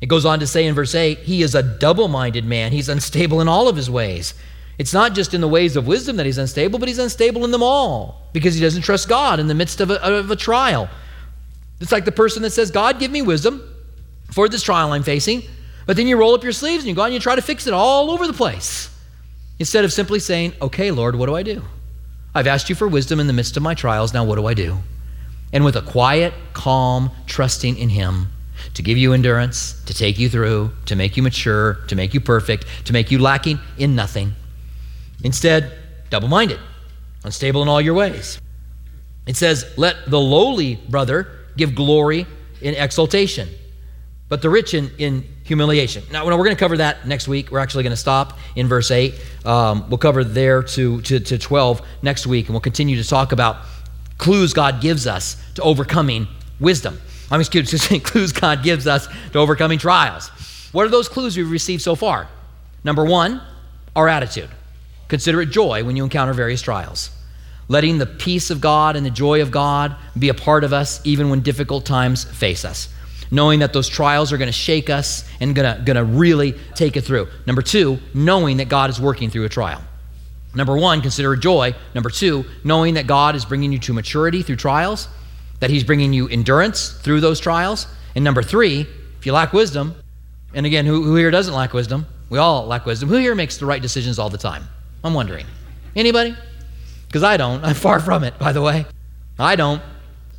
It 0.00 0.06
goes 0.06 0.24
on 0.24 0.40
to 0.40 0.46
say 0.48 0.66
in 0.66 0.74
verse 0.74 0.96
8, 0.96 1.20
He 1.20 1.44
is 1.44 1.54
a 1.54 1.62
double 1.62 2.08
minded 2.08 2.44
man. 2.44 2.72
He's 2.72 2.88
unstable 2.88 3.40
in 3.40 3.46
all 3.46 3.68
of 3.68 3.76
his 3.76 3.88
ways. 3.88 4.34
It's 4.78 4.92
not 4.92 5.14
just 5.14 5.34
in 5.34 5.40
the 5.40 5.48
ways 5.48 5.76
of 5.76 5.86
wisdom 5.86 6.16
that 6.16 6.26
he's 6.26 6.38
unstable, 6.38 6.78
but 6.78 6.88
he's 6.88 6.98
unstable 6.98 7.44
in 7.44 7.50
them 7.50 7.62
all 7.62 8.22
because 8.32 8.54
he 8.54 8.60
doesn't 8.60 8.82
trust 8.82 9.08
God 9.08 9.38
in 9.38 9.46
the 9.46 9.54
midst 9.54 9.80
of 9.80 9.90
a, 9.90 10.02
of 10.02 10.30
a 10.30 10.36
trial. 10.36 10.88
It's 11.80 11.92
like 11.92 12.04
the 12.04 12.12
person 12.12 12.42
that 12.42 12.50
says, 12.50 12.70
God, 12.70 12.98
give 12.98 13.10
me 13.10 13.22
wisdom 13.22 13.62
for 14.30 14.48
this 14.48 14.62
trial 14.62 14.92
I'm 14.92 15.02
facing. 15.02 15.42
But 15.86 15.96
then 15.96 16.06
you 16.06 16.16
roll 16.16 16.34
up 16.34 16.42
your 16.42 16.52
sleeves 16.52 16.84
and 16.84 16.88
you 16.88 16.94
go 16.94 17.04
and 17.04 17.12
you 17.12 17.20
try 17.20 17.34
to 17.34 17.42
fix 17.42 17.66
it 17.66 17.74
all 17.74 18.10
over 18.10 18.26
the 18.26 18.32
place. 18.32 18.88
Instead 19.58 19.84
of 19.84 19.92
simply 19.92 20.18
saying, 20.18 20.54
Okay, 20.60 20.90
Lord, 20.90 21.16
what 21.16 21.26
do 21.26 21.34
I 21.34 21.42
do? 21.42 21.62
I've 22.34 22.46
asked 22.46 22.70
you 22.70 22.74
for 22.74 22.88
wisdom 22.88 23.20
in 23.20 23.26
the 23.26 23.32
midst 23.32 23.56
of 23.56 23.62
my 23.62 23.74
trials. 23.74 24.14
Now, 24.14 24.24
what 24.24 24.36
do 24.36 24.46
I 24.46 24.54
do? 24.54 24.78
And 25.52 25.64
with 25.64 25.76
a 25.76 25.82
quiet, 25.82 26.32
calm, 26.54 27.10
trusting 27.26 27.76
in 27.76 27.90
Him 27.90 28.28
to 28.74 28.82
give 28.82 28.96
you 28.96 29.12
endurance, 29.12 29.82
to 29.84 29.92
take 29.92 30.18
you 30.18 30.28
through, 30.28 30.70
to 30.86 30.96
make 30.96 31.16
you 31.16 31.22
mature, 31.22 31.74
to 31.88 31.96
make 31.96 32.14
you 32.14 32.20
perfect, 32.20 32.64
to 32.86 32.92
make 32.92 33.10
you 33.10 33.18
lacking 33.18 33.58
in 33.76 33.94
nothing. 33.94 34.34
Instead, 35.24 35.72
double 36.10 36.28
minded, 36.28 36.58
unstable 37.24 37.62
in 37.62 37.68
all 37.68 37.80
your 37.80 37.94
ways. 37.94 38.40
It 39.26 39.36
says, 39.36 39.72
Let 39.76 40.10
the 40.10 40.20
lowly 40.20 40.76
brother 40.76 41.28
give 41.56 41.74
glory 41.74 42.26
in 42.60 42.74
exaltation, 42.74 43.48
but 44.28 44.42
the 44.42 44.50
rich 44.50 44.74
in, 44.74 44.90
in 44.98 45.24
humiliation. 45.44 46.02
Now, 46.10 46.24
we're 46.24 46.36
going 46.36 46.50
to 46.50 46.56
cover 46.56 46.76
that 46.78 47.06
next 47.06 47.28
week. 47.28 47.50
We're 47.50 47.58
actually 47.58 47.84
going 47.84 47.92
to 47.92 47.96
stop 47.96 48.38
in 48.56 48.68
verse 48.68 48.90
8. 48.90 49.14
Um, 49.44 49.88
we'll 49.88 49.98
cover 49.98 50.24
there 50.24 50.62
to, 50.62 51.00
to, 51.02 51.20
to 51.20 51.38
12 51.38 51.82
next 52.02 52.26
week, 52.26 52.46
and 52.46 52.54
we'll 52.54 52.60
continue 52.60 53.00
to 53.00 53.08
talk 53.08 53.32
about 53.32 53.58
clues 54.18 54.52
God 54.52 54.80
gives 54.80 55.06
us 55.06 55.42
to 55.54 55.62
overcoming 55.62 56.26
wisdom. 56.60 57.00
I 57.30 57.34
mean, 57.34 57.40
excuse 57.40 57.90
me, 57.90 57.98
clues 58.00 58.32
God 58.32 58.62
gives 58.62 58.86
us 58.86 59.08
to 59.32 59.38
overcoming 59.38 59.78
trials. 59.78 60.28
What 60.72 60.86
are 60.86 60.90
those 60.90 61.08
clues 61.08 61.36
we've 61.36 61.50
received 61.50 61.82
so 61.82 61.94
far? 61.94 62.28
Number 62.84 63.04
one, 63.04 63.42
our 63.94 64.08
attitude. 64.08 64.48
Consider 65.12 65.42
it 65.42 65.50
joy 65.50 65.84
when 65.84 65.94
you 65.94 66.04
encounter 66.04 66.32
various 66.32 66.62
trials. 66.62 67.10
Letting 67.68 67.98
the 67.98 68.06
peace 68.06 68.48
of 68.48 68.62
God 68.62 68.96
and 68.96 69.04
the 69.04 69.10
joy 69.10 69.42
of 69.42 69.50
God 69.50 69.94
be 70.18 70.30
a 70.30 70.34
part 70.34 70.64
of 70.64 70.72
us 70.72 71.02
even 71.04 71.28
when 71.28 71.40
difficult 71.40 71.84
times 71.84 72.24
face 72.24 72.64
us. 72.64 72.88
Knowing 73.30 73.58
that 73.58 73.74
those 73.74 73.90
trials 73.90 74.32
are 74.32 74.38
going 74.38 74.48
to 74.48 74.52
shake 74.52 74.88
us 74.88 75.28
and 75.38 75.54
going 75.54 75.84
to 75.84 76.04
really 76.04 76.52
take 76.74 76.96
it 76.96 77.02
through. 77.02 77.28
Number 77.46 77.60
two, 77.60 77.98
knowing 78.14 78.56
that 78.56 78.70
God 78.70 78.88
is 78.88 78.98
working 78.98 79.28
through 79.28 79.44
a 79.44 79.50
trial. 79.50 79.82
Number 80.54 80.78
one, 80.78 81.02
consider 81.02 81.34
it 81.34 81.40
joy. 81.40 81.74
Number 81.94 82.08
two, 82.08 82.46
knowing 82.64 82.94
that 82.94 83.06
God 83.06 83.36
is 83.36 83.44
bringing 83.44 83.70
you 83.70 83.78
to 83.80 83.92
maturity 83.92 84.40
through 84.40 84.56
trials, 84.56 85.08
that 85.60 85.68
He's 85.68 85.84
bringing 85.84 86.14
you 86.14 86.26
endurance 86.26 86.88
through 86.88 87.20
those 87.20 87.38
trials. 87.38 87.86
And 88.14 88.24
number 88.24 88.42
three, 88.42 88.86
if 89.18 89.26
you 89.26 89.34
lack 89.34 89.52
wisdom, 89.52 89.94
and 90.54 90.64
again, 90.64 90.86
who, 90.86 91.02
who 91.02 91.16
here 91.16 91.30
doesn't 91.30 91.52
lack 91.52 91.74
wisdom? 91.74 92.06
We 92.30 92.38
all 92.38 92.64
lack 92.64 92.86
wisdom. 92.86 93.10
Who 93.10 93.16
here 93.16 93.34
makes 93.34 93.58
the 93.58 93.66
right 93.66 93.82
decisions 93.82 94.18
all 94.18 94.30
the 94.30 94.38
time? 94.38 94.68
I'm 95.04 95.14
wondering. 95.14 95.46
Anybody? 95.94 96.36
Because 97.06 97.22
I 97.22 97.36
don't. 97.36 97.64
I'm 97.64 97.74
far 97.74 98.00
from 98.00 98.24
it, 98.24 98.38
by 98.38 98.52
the 98.52 98.62
way. 98.62 98.86
I 99.38 99.56
don't. 99.56 99.82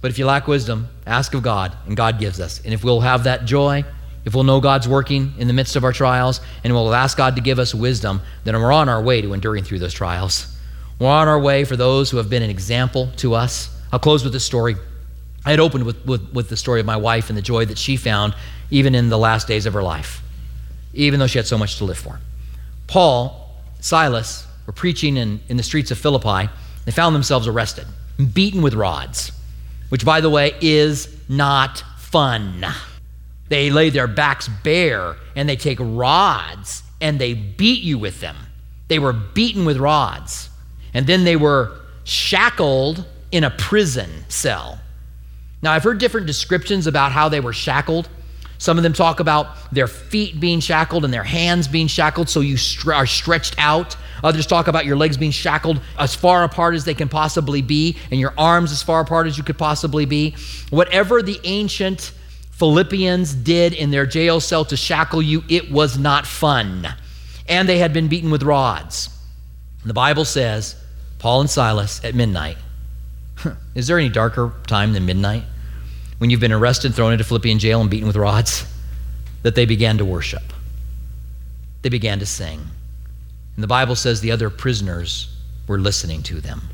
But 0.01 0.11
if 0.11 0.19
you 0.19 0.25
lack 0.25 0.47
wisdom, 0.47 0.89
ask 1.05 1.33
of 1.33 1.43
God, 1.43 1.75
and 1.87 1.95
God 1.95 2.19
gives 2.19 2.39
us. 2.39 2.61
And 2.65 2.73
if 2.73 2.83
we'll 2.83 3.01
have 3.01 3.23
that 3.23 3.45
joy, 3.45 3.85
if 4.25 4.35
we'll 4.35 4.43
know 4.43 4.59
God's 4.59 4.87
working 4.87 5.33
in 5.37 5.47
the 5.47 5.53
midst 5.53 5.75
of 5.75 5.83
our 5.83 5.93
trials, 5.93 6.41
and 6.63 6.73
we'll 6.73 6.93
ask 6.93 7.17
God 7.17 7.35
to 7.35 7.41
give 7.41 7.59
us 7.59 7.73
wisdom, 7.73 8.21
then 8.43 8.59
we're 8.59 8.71
on 8.71 8.89
our 8.89 9.01
way 9.01 9.21
to 9.21 9.33
enduring 9.33 9.63
through 9.63 9.79
those 9.79 9.93
trials. 9.93 10.53
We're 10.99 11.09
on 11.09 11.27
our 11.27 11.39
way 11.39 11.65
for 11.65 11.75
those 11.75 12.09
who 12.09 12.17
have 12.17 12.29
been 12.29 12.43
an 12.43 12.49
example 12.49 13.11
to 13.17 13.33
us. 13.33 13.69
I'll 13.91 13.99
close 13.99 14.23
with 14.23 14.33
this 14.33 14.45
story. 14.45 14.75
I 15.45 15.51
had 15.51 15.59
opened 15.59 15.85
with, 15.85 16.05
with, 16.05 16.33
with 16.33 16.49
the 16.49 16.57
story 16.57 16.79
of 16.79 16.85
my 16.85 16.97
wife 16.97 17.29
and 17.29 17.37
the 17.37 17.41
joy 17.41 17.65
that 17.65 17.77
she 17.77 17.97
found 17.97 18.35
even 18.71 18.95
in 18.95 19.09
the 19.09 19.17
last 19.17 19.47
days 19.47 19.65
of 19.65 19.73
her 19.73 19.83
life, 19.83 20.21
even 20.93 21.19
though 21.19 21.27
she 21.27 21.37
had 21.37 21.45
so 21.45 21.57
much 21.57 21.77
to 21.77 21.85
live 21.85 21.97
for. 21.97 22.19
Paul, 22.87 23.55
Silas, 23.79 24.47
were 24.65 24.73
preaching 24.73 25.17
in, 25.17 25.41
in 25.49 25.57
the 25.57 25.63
streets 25.63 25.91
of 25.91 25.97
Philippi, 25.97 26.49
They 26.85 26.91
found 26.91 27.15
themselves 27.15 27.47
arrested, 27.47 27.87
beaten 28.33 28.61
with 28.61 28.73
rods, 28.73 29.31
which, 29.89 30.05
by 30.05 30.21
the 30.21 30.29
way, 30.29 30.53
is 30.61 31.15
not 31.29 31.83
fun. 31.97 32.65
They 33.49 33.69
lay 33.69 33.89
their 33.89 34.07
backs 34.07 34.47
bare 34.63 35.15
and 35.35 35.47
they 35.47 35.55
take 35.55 35.77
rods 35.79 36.83
and 37.01 37.19
they 37.19 37.33
beat 37.33 37.83
you 37.83 37.97
with 37.97 38.19
them. 38.21 38.35
They 38.87 38.99
were 38.99 39.13
beaten 39.13 39.65
with 39.65 39.77
rods. 39.77 40.49
And 40.93 41.07
then 41.07 41.23
they 41.23 41.35
were 41.35 41.79
shackled 42.03 43.05
in 43.31 43.43
a 43.43 43.49
prison 43.49 44.09
cell. 44.29 44.79
Now, 45.61 45.71
I've 45.71 45.83
heard 45.83 45.97
different 45.97 46.27
descriptions 46.27 46.87
about 46.87 47.11
how 47.11 47.29
they 47.29 47.39
were 47.39 47.53
shackled. 47.53 48.09
Some 48.63 48.77
of 48.77 48.83
them 48.83 48.93
talk 48.93 49.19
about 49.19 49.73
their 49.73 49.87
feet 49.87 50.39
being 50.39 50.61
shackled 50.61 51.03
and 51.03 51.13
their 51.13 51.25
hands 51.25 51.67
being 51.67 51.87
shackled 51.87 52.29
so 52.29 52.39
you 52.39 52.55
are 52.93 53.05
stretched 53.05 53.55
out. 53.57 53.97
Others 54.23 54.47
talk 54.47 54.69
about 54.69 54.85
your 54.85 54.95
legs 54.95 55.17
being 55.17 55.33
shackled 55.33 55.81
as 55.99 56.15
far 56.15 56.45
apart 56.45 56.73
as 56.73 56.85
they 56.85 56.93
can 56.93 57.09
possibly 57.09 57.61
be 57.61 57.97
and 58.09 58.21
your 58.21 58.33
arms 58.37 58.71
as 58.71 58.81
far 58.81 59.01
apart 59.01 59.27
as 59.27 59.37
you 59.37 59.43
could 59.43 59.57
possibly 59.57 60.05
be. 60.05 60.33
Whatever 60.69 61.21
the 61.21 61.41
ancient 61.43 62.13
Philippians 62.51 63.33
did 63.33 63.73
in 63.73 63.91
their 63.91 64.05
jail 64.05 64.39
cell 64.39 64.63
to 64.63 64.77
shackle 64.77 65.21
you, 65.21 65.43
it 65.49 65.69
was 65.69 65.97
not 65.97 66.25
fun. 66.25 66.87
And 67.49 67.67
they 67.67 67.79
had 67.79 67.91
been 67.91 68.07
beaten 68.07 68.31
with 68.31 68.43
rods. 68.43 69.09
The 69.83 69.93
Bible 69.93 70.23
says, 70.23 70.77
Paul 71.19 71.41
and 71.41 71.49
Silas 71.49 72.01
at 72.05 72.15
midnight. 72.15 72.55
Is 73.75 73.87
there 73.87 73.99
any 73.99 74.07
darker 74.07 74.53
time 74.67 74.93
than 74.93 75.05
midnight? 75.05 75.43
When 76.17 76.29
you've 76.29 76.39
been 76.39 76.51
arrested, 76.51 76.93
thrown 76.93 77.11
into 77.11 77.23
Philippian 77.23 77.59
jail, 77.59 77.81
and 77.81 77.89
beaten 77.89 78.07
with 78.07 78.15
rods? 78.15 78.65
That 79.41 79.55
they 79.55 79.65
began 79.65 79.97
to 79.97 80.05
worship. 80.05 80.53
They 81.81 81.89
began 81.89 82.19
to 82.19 82.25
sing. 82.25 82.59
And 83.55 83.63
the 83.63 83.67
Bible 83.67 83.95
says 83.95 84.21
the 84.21 84.31
other 84.31 84.49
prisoners 84.49 85.35
were 85.67 85.79
listening 85.79 86.23
to 86.23 86.41
them. 86.41 86.69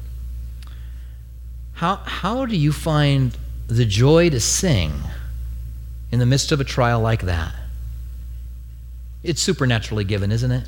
How, 1.73 1.97
how 1.97 2.45
do 2.45 2.55
you 2.55 2.71
find 2.71 3.35
the 3.67 3.85
joy 3.85 4.29
to 4.29 4.39
sing 4.39 4.93
in 6.11 6.19
the 6.19 6.25
midst 6.25 6.51
of 6.51 6.59
a 6.59 6.63
trial 6.63 6.99
like 6.99 7.21
that? 7.23 7.53
It's 9.23 9.41
supernaturally 9.41 10.03
given, 10.03 10.31
isn't 10.31 10.51
it? 10.51 10.67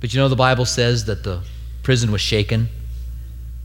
But 0.00 0.14
you 0.14 0.20
know, 0.20 0.28
the 0.28 0.36
Bible 0.36 0.64
says 0.64 1.04
that 1.06 1.24
the 1.24 1.42
prison 1.82 2.10
was 2.10 2.20
shaken 2.20 2.68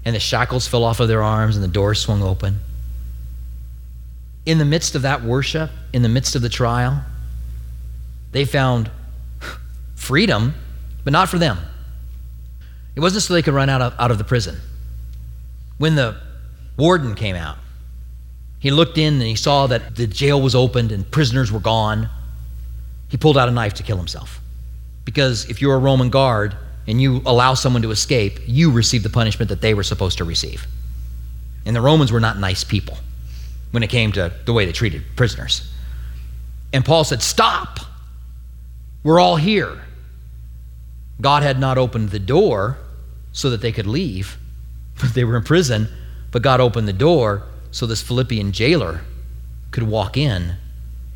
and 0.03 0.15
the 0.15 0.19
shackles 0.19 0.67
fell 0.67 0.83
off 0.83 0.99
of 0.99 1.07
their 1.07 1.23
arms 1.23 1.55
and 1.55 1.63
the 1.63 1.69
doors 1.69 1.99
swung 1.99 2.21
open. 2.21 2.59
In 4.45 4.57
the 4.59 4.65
midst 4.65 4.95
of 4.95 5.01
that 5.01 5.23
worship, 5.23 5.71
in 5.91 6.01
the 6.01 6.09
midst 6.09 6.35
of 6.35 6.41
the 6.41 6.49
trial, 6.49 7.03
they 8.31 8.45
found 8.45 8.91
freedom, 9.95 10.53
but 11.03 11.13
not 11.13 11.29
for 11.29 11.39
them. 11.39 11.57
It 12.95 12.99
wasn't 12.99 13.23
so 13.23 13.33
they 13.33 13.41
could 13.41 13.53
run 13.53 13.69
out 13.69 13.81
of, 13.81 13.93
out 13.99 14.11
of 14.11 14.17
the 14.17 14.23
prison. 14.23 14.57
When 15.77 15.95
the 15.95 16.15
warden 16.77 17.15
came 17.15 17.35
out, 17.35 17.57
he 18.59 18.71
looked 18.71 18.97
in 18.97 19.15
and 19.15 19.23
he 19.23 19.35
saw 19.35 19.67
that 19.67 19.95
the 19.95 20.07
jail 20.07 20.41
was 20.41 20.55
opened 20.55 20.91
and 20.91 21.09
prisoners 21.09 21.51
were 21.51 21.59
gone. 21.59 22.09
He 23.09 23.17
pulled 23.17 23.37
out 23.37 23.49
a 23.49 23.51
knife 23.51 23.75
to 23.75 23.83
kill 23.83 23.97
himself. 23.97 24.41
Because 25.03 25.49
if 25.49 25.61
you're 25.61 25.75
a 25.75 25.79
Roman 25.79 26.09
guard 26.09 26.55
and 26.87 27.01
you 27.01 27.21
allow 27.25 27.53
someone 27.53 27.81
to 27.81 27.91
escape, 27.91 28.39
you 28.45 28.71
receive 28.71 29.03
the 29.03 29.09
punishment 29.09 29.49
that 29.49 29.61
they 29.61 29.73
were 29.73 29.83
supposed 29.83 30.17
to 30.19 30.23
receive. 30.23 30.65
And 31.65 31.75
the 31.75 31.81
Romans 31.81 32.11
were 32.11 32.19
not 32.19 32.37
nice 32.37 32.63
people 32.63 32.97
when 33.71 33.83
it 33.83 33.89
came 33.89 34.11
to 34.13 34.33
the 34.45 34.53
way 34.53 34.65
they 34.65 34.71
treated 34.71 35.03
prisoners. 35.15 35.71
And 36.73 36.83
Paul 36.83 37.03
said, 37.03 37.21
Stop! 37.21 37.79
We're 39.03 39.19
all 39.19 39.35
here. 39.35 39.81
God 41.21 41.43
had 41.43 41.59
not 41.59 41.77
opened 41.77 42.09
the 42.09 42.19
door 42.19 42.77
so 43.31 43.49
that 43.49 43.61
they 43.61 43.71
could 43.71 43.87
leave. 43.87 44.37
But 44.99 45.13
they 45.13 45.23
were 45.23 45.37
in 45.37 45.43
prison, 45.43 45.87
but 46.31 46.41
God 46.41 46.59
opened 46.59 46.87
the 46.87 46.93
door 46.93 47.43
so 47.71 47.85
this 47.85 48.01
Philippian 48.01 48.51
jailer 48.51 49.01
could 49.71 49.83
walk 49.83 50.17
in. 50.17 50.55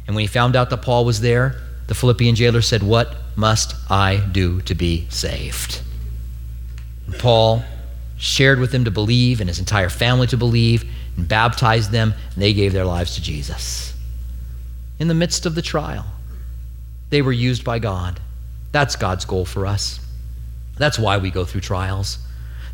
And 0.05 0.15
when 0.15 0.21
he 0.21 0.27
found 0.27 0.55
out 0.55 0.69
that 0.69 0.81
Paul 0.81 1.05
was 1.05 1.21
there, 1.21 1.55
the 1.87 1.95
Philippian 1.95 2.35
jailer 2.35 2.61
said, 2.61 2.83
What 2.83 3.15
must 3.35 3.75
I 3.89 4.17
do 4.31 4.61
to 4.61 4.75
be 4.75 5.07
saved? 5.09 5.81
And 7.05 7.17
Paul 7.17 7.63
shared 8.17 8.59
with 8.59 8.73
him 8.73 8.83
to 8.85 8.91
believe 8.91 9.39
and 9.39 9.47
his 9.47 9.59
entire 9.59 9.89
family 9.89 10.27
to 10.27 10.37
believe 10.37 10.89
and 11.19 11.27
baptized 11.27 11.91
them, 11.91 12.13
and 12.33 12.41
they 12.41 12.53
gave 12.53 12.71
their 12.71 12.85
lives 12.85 13.15
to 13.15 13.21
Jesus. 13.21 13.93
In 14.99 15.09
the 15.09 15.13
midst 15.13 15.45
of 15.45 15.53
the 15.53 15.61
trial, 15.61 16.05
they 17.09 17.21
were 17.21 17.31
used 17.31 17.63
by 17.63 17.79
God. 17.79 18.19
That's 18.71 18.95
God's 18.95 19.25
goal 19.25 19.45
for 19.45 19.65
us. 19.65 19.99
That's 20.77 20.97
why 20.97 21.17
we 21.17 21.29
go 21.29 21.43
through 21.43 21.61
trials, 21.61 22.19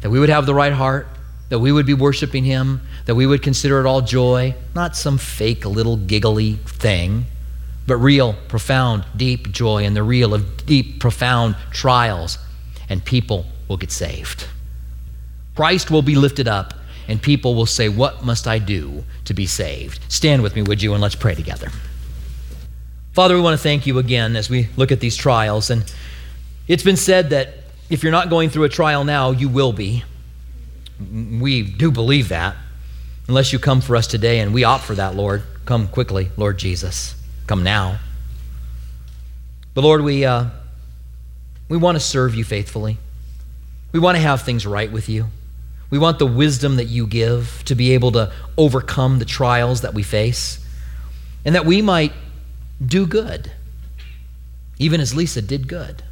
that 0.01 0.09
we 0.11 0.19
would 0.19 0.29
have 0.29 0.45
the 0.45 0.53
right 0.53 0.73
heart, 0.73 1.07
that 1.49 1.59
we 1.59 1.71
would 1.71 1.85
be 1.85 1.93
worshiping 1.93 2.43
Him, 2.43 2.81
that 3.05 3.15
we 3.15 3.25
would 3.25 3.41
consider 3.41 3.79
it 3.79 3.87
all 3.87 4.01
joy, 4.01 4.53
not 4.75 4.95
some 4.95 5.17
fake 5.17 5.65
little 5.65 5.97
giggly 5.97 6.53
thing, 6.53 7.25
but 7.87 7.97
real, 7.97 8.33
profound, 8.47 9.05
deep 9.15 9.51
joy 9.51 9.83
in 9.83 9.93
the 9.93 10.03
real 10.03 10.33
of 10.33 10.65
deep, 10.65 10.99
profound 10.99 11.55
trials, 11.71 12.37
and 12.89 13.03
people 13.03 13.45
will 13.67 13.77
get 13.77 13.91
saved. 13.91 14.47
Christ 15.55 15.89
will 15.89 16.01
be 16.01 16.15
lifted 16.15 16.47
up, 16.47 16.73
and 17.07 17.21
people 17.21 17.55
will 17.55 17.65
say, 17.65 17.89
What 17.89 18.23
must 18.23 18.47
I 18.47 18.59
do 18.59 19.03
to 19.25 19.33
be 19.33 19.45
saved? 19.45 19.99
Stand 20.09 20.43
with 20.43 20.55
me, 20.55 20.61
would 20.61 20.81
you, 20.81 20.93
and 20.93 21.01
let's 21.01 21.15
pray 21.15 21.35
together. 21.35 21.69
Father, 23.13 23.35
we 23.35 23.41
want 23.41 23.57
to 23.57 23.63
thank 23.63 23.87
you 23.87 23.97
again 23.97 24.35
as 24.35 24.49
we 24.49 24.67
look 24.75 24.91
at 24.91 24.99
these 24.99 25.15
trials. 25.15 25.69
And 25.69 25.91
it's 26.67 26.83
been 26.83 26.97
said 26.97 27.29
that 27.29 27.53
if 27.89 28.03
you're 28.03 28.11
not 28.11 28.29
going 28.29 28.49
through 28.49 28.65
a 28.65 28.69
trial 28.69 29.03
now, 29.03 29.31
you 29.31 29.47
will 29.47 29.71
be. 29.71 30.03
We 30.99 31.61
do 31.61 31.91
believe 31.91 32.29
that, 32.29 32.55
unless 33.27 33.53
you 33.53 33.59
come 33.59 33.81
for 33.81 33.95
us 33.95 34.07
today, 34.07 34.39
and 34.39 34.53
we 34.53 34.63
opt 34.63 34.83
for 34.83 34.95
that, 34.95 35.15
Lord. 35.15 35.43
Come 35.65 35.87
quickly, 35.87 36.29
Lord 36.37 36.57
Jesus. 36.57 37.15
Come 37.47 37.63
now. 37.63 37.99
But 39.73 39.83
Lord, 39.83 40.01
we, 40.01 40.25
uh, 40.25 40.45
we 41.69 41.77
want 41.77 41.95
to 41.95 41.99
serve 41.99 42.35
you 42.35 42.43
faithfully. 42.43 42.97
We 43.91 43.99
want 43.99 44.15
to 44.15 44.21
have 44.21 44.41
things 44.41 44.65
right 44.65 44.91
with 44.91 45.09
you. 45.09 45.27
We 45.89 45.97
want 45.97 46.19
the 46.19 46.25
wisdom 46.25 46.77
that 46.77 46.85
you 46.85 47.07
give 47.07 47.63
to 47.65 47.75
be 47.75 47.91
able 47.93 48.11
to 48.13 48.31
overcome 48.57 49.19
the 49.19 49.25
trials 49.25 49.81
that 49.81 49.93
we 49.93 50.03
face, 50.03 50.65
and 51.43 51.55
that 51.55 51.65
we 51.65 51.81
might 51.81 52.13
do 52.85 53.05
good, 53.05 53.51
even 54.79 54.99
as 54.99 55.15
Lisa 55.15 55.41
did 55.41 55.67
good, 55.67 56.03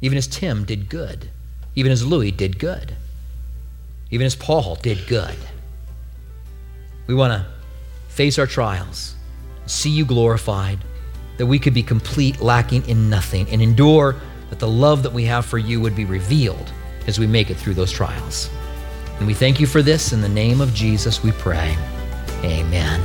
even 0.00 0.18
as 0.18 0.26
Tim 0.26 0.64
did 0.64 0.88
good, 0.88 1.28
even 1.74 1.92
as 1.92 2.04
Louis 2.04 2.30
did 2.30 2.58
good 2.58 2.96
even 4.14 4.26
as 4.26 4.36
Paul 4.36 4.76
did 4.76 5.08
good. 5.08 5.34
We 7.08 7.16
want 7.16 7.32
to 7.32 7.46
face 8.06 8.38
our 8.38 8.46
trials, 8.46 9.16
see 9.66 9.90
you 9.90 10.04
glorified, 10.04 10.78
that 11.36 11.46
we 11.46 11.58
could 11.58 11.74
be 11.74 11.82
complete, 11.82 12.40
lacking 12.40 12.88
in 12.88 13.10
nothing, 13.10 13.48
and 13.50 13.60
endure 13.60 14.14
that 14.50 14.60
the 14.60 14.68
love 14.68 15.02
that 15.02 15.12
we 15.12 15.24
have 15.24 15.44
for 15.44 15.58
you 15.58 15.80
would 15.80 15.96
be 15.96 16.04
revealed 16.04 16.72
as 17.08 17.18
we 17.18 17.26
make 17.26 17.50
it 17.50 17.56
through 17.56 17.74
those 17.74 17.90
trials. 17.90 18.48
And 19.18 19.26
we 19.26 19.34
thank 19.34 19.60
you 19.60 19.66
for 19.66 19.82
this. 19.82 20.12
In 20.12 20.20
the 20.20 20.28
name 20.28 20.60
of 20.60 20.74
Jesus, 20.74 21.22
we 21.22 21.32
pray. 21.32 21.76
Amen. 22.42 23.00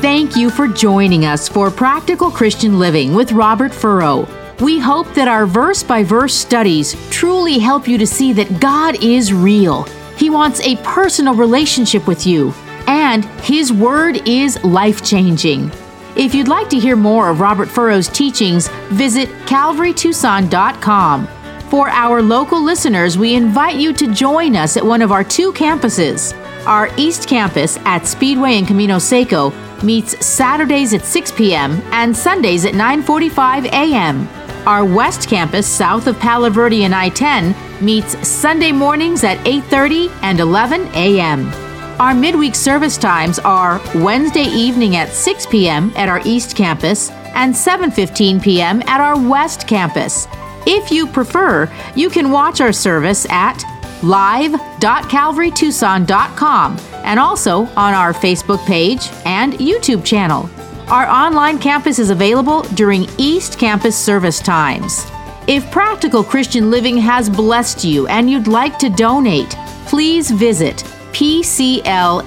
Thank 0.00 0.36
you 0.36 0.50
for 0.50 0.68
joining 0.68 1.24
us 1.24 1.48
for 1.48 1.70
Practical 1.70 2.30
Christian 2.30 2.78
Living 2.78 3.14
with 3.14 3.32
Robert 3.32 3.74
Furrow. 3.74 4.28
We 4.60 4.78
hope 4.78 5.12
that 5.14 5.28
our 5.28 5.46
verse 5.46 5.82
by 5.82 6.02
verse 6.04 6.34
studies 6.34 6.96
truly 7.10 7.58
help 7.58 7.88
you 7.88 7.98
to 7.98 8.06
see 8.06 8.32
that 8.34 8.60
God 8.60 9.02
is 9.02 9.32
real. 9.32 9.84
He 10.16 10.30
wants 10.30 10.60
a 10.60 10.76
personal 10.78 11.34
relationship 11.34 12.06
with 12.06 12.26
you, 12.26 12.52
and 12.86 13.24
His 13.42 13.72
Word 13.72 14.26
is 14.28 14.62
life 14.64 15.04
changing. 15.04 15.70
If 16.16 16.34
you'd 16.34 16.48
like 16.48 16.68
to 16.70 16.78
hear 16.78 16.96
more 16.96 17.28
of 17.30 17.40
Robert 17.40 17.68
Furrow's 17.68 18.08
teachings, 18.08 18.68
visit 18.90 19.28
calvarytucson.com. 19.46 21.28
For 21.68 21.90
our 21.90 22.22
local 22.22 22.62
listeners, 22.62 23.18
we 23.18 23.34
invite 23.34 23.76
you 23.76 23.92
to 23.92 24.14
join 24.14 24.56
us 24.56 24.78
at 24.78 24.86
one 24.86 25.02
of 25.02 25.12
our 25.12 25.22
two 25.22 25.52
campuses. 25.52 26.32
Our 26.66 26.88
East 26.96 27.28
Campus 27.28 27.76
at 27.84 28.06
Speedway 28.06 28.54
and 28.56 28.66
Camino 28.66 28.98
Seco 28.98 29.50
meets 29.82 30.24
Saturdays 30.24 30.94
at 30.94 31.04
6 31.04 31.32
p.m. 31.32 31.72
and 31.92 32.16
Sundays 32.16 32.64
at 32.64 32.72
9:45 32.72 33.66
a.m. 33.66 34.26
Our 34.66 34.82
West 34.82 35.28
Campus, 35.28 35.66
south 35.66 36.06
of 36.06 36.18
Palo 36.18 36.48
Verde 36.48 36.84
and 36.84 36.94
I-10, 36.94 37.54
meets 37.82 38.26
Sunday 38.26 38.72
mornings 38.72 39.22
at 39.22 39.36
8:30 39.44 40.10
and 40.22 40.40
11 40.40 40.88
a.m. 40.94 41.52
Our 42.00 42.14
midweek 42.14 42.54
service 42.54 42.96
times 42.96 43.38
are 43.40 43.78
Wednesday 43.96 44.48
evening 44.48 44.96
at 44.96 45.10
6 45.10 45.44
p.m. 45.46 45.92
at 45.96 46.08
our 46.08 46.22
East 46.24 46.56
Campus 46.56 47.10
and 47.34 47.54
7:15 47.54 48.42
p.m. 48.42 48.80
at 48.86 49.02
our 49.02 49.20
West 49.20 49.68
Campus. 49.68 50.26
If 50.66 50.90
you 50.90 51.06
prefer, 51.06 51.72
you 51.94 52.10
can 52.10 52.30
watch 52.30 52.60
our 52.60 52.72
service 52.72 53.26
at 53.30 53.64
live.calvarytucson.com 54.02 56.76
and 57.04 57.18
also 57.18 57.60
on 57.60 57.94
our 57.94 58.12
Facebook 58.12 58.62
page 58.66 59.08
and 59.24 59.54
YouTube 59.54 60.04
channel. 60.04 60.50
Our 60.88 61.06
online 61.06 61.58
campus 61.58 61.98
is 61.98 62.10
available 62.10 62.60
during 62.74 63.06
East 63.18 63.58
Campus 63.58 63.96
service 63.96 64.40
times. 64.40 65.06
If 65.46 65.70
Practical 65.70 66.24
Christian 66.24 66.70
Living 66.70 66.98
has 66.98 67.30
blessed 67.30 67.84
you 67.84 68.06
and 68.06 68.30
you'd 68.30 68.48
like 68.48 68.78
to 68.78 68.90
donate, 68.90 69.50
please 69.86 70.30
visit 70.30 70.76
pclaz.org. 71.12 72.22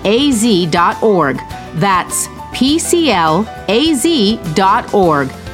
That's 1.75 2.27
pclaz.org, 2.27 3.47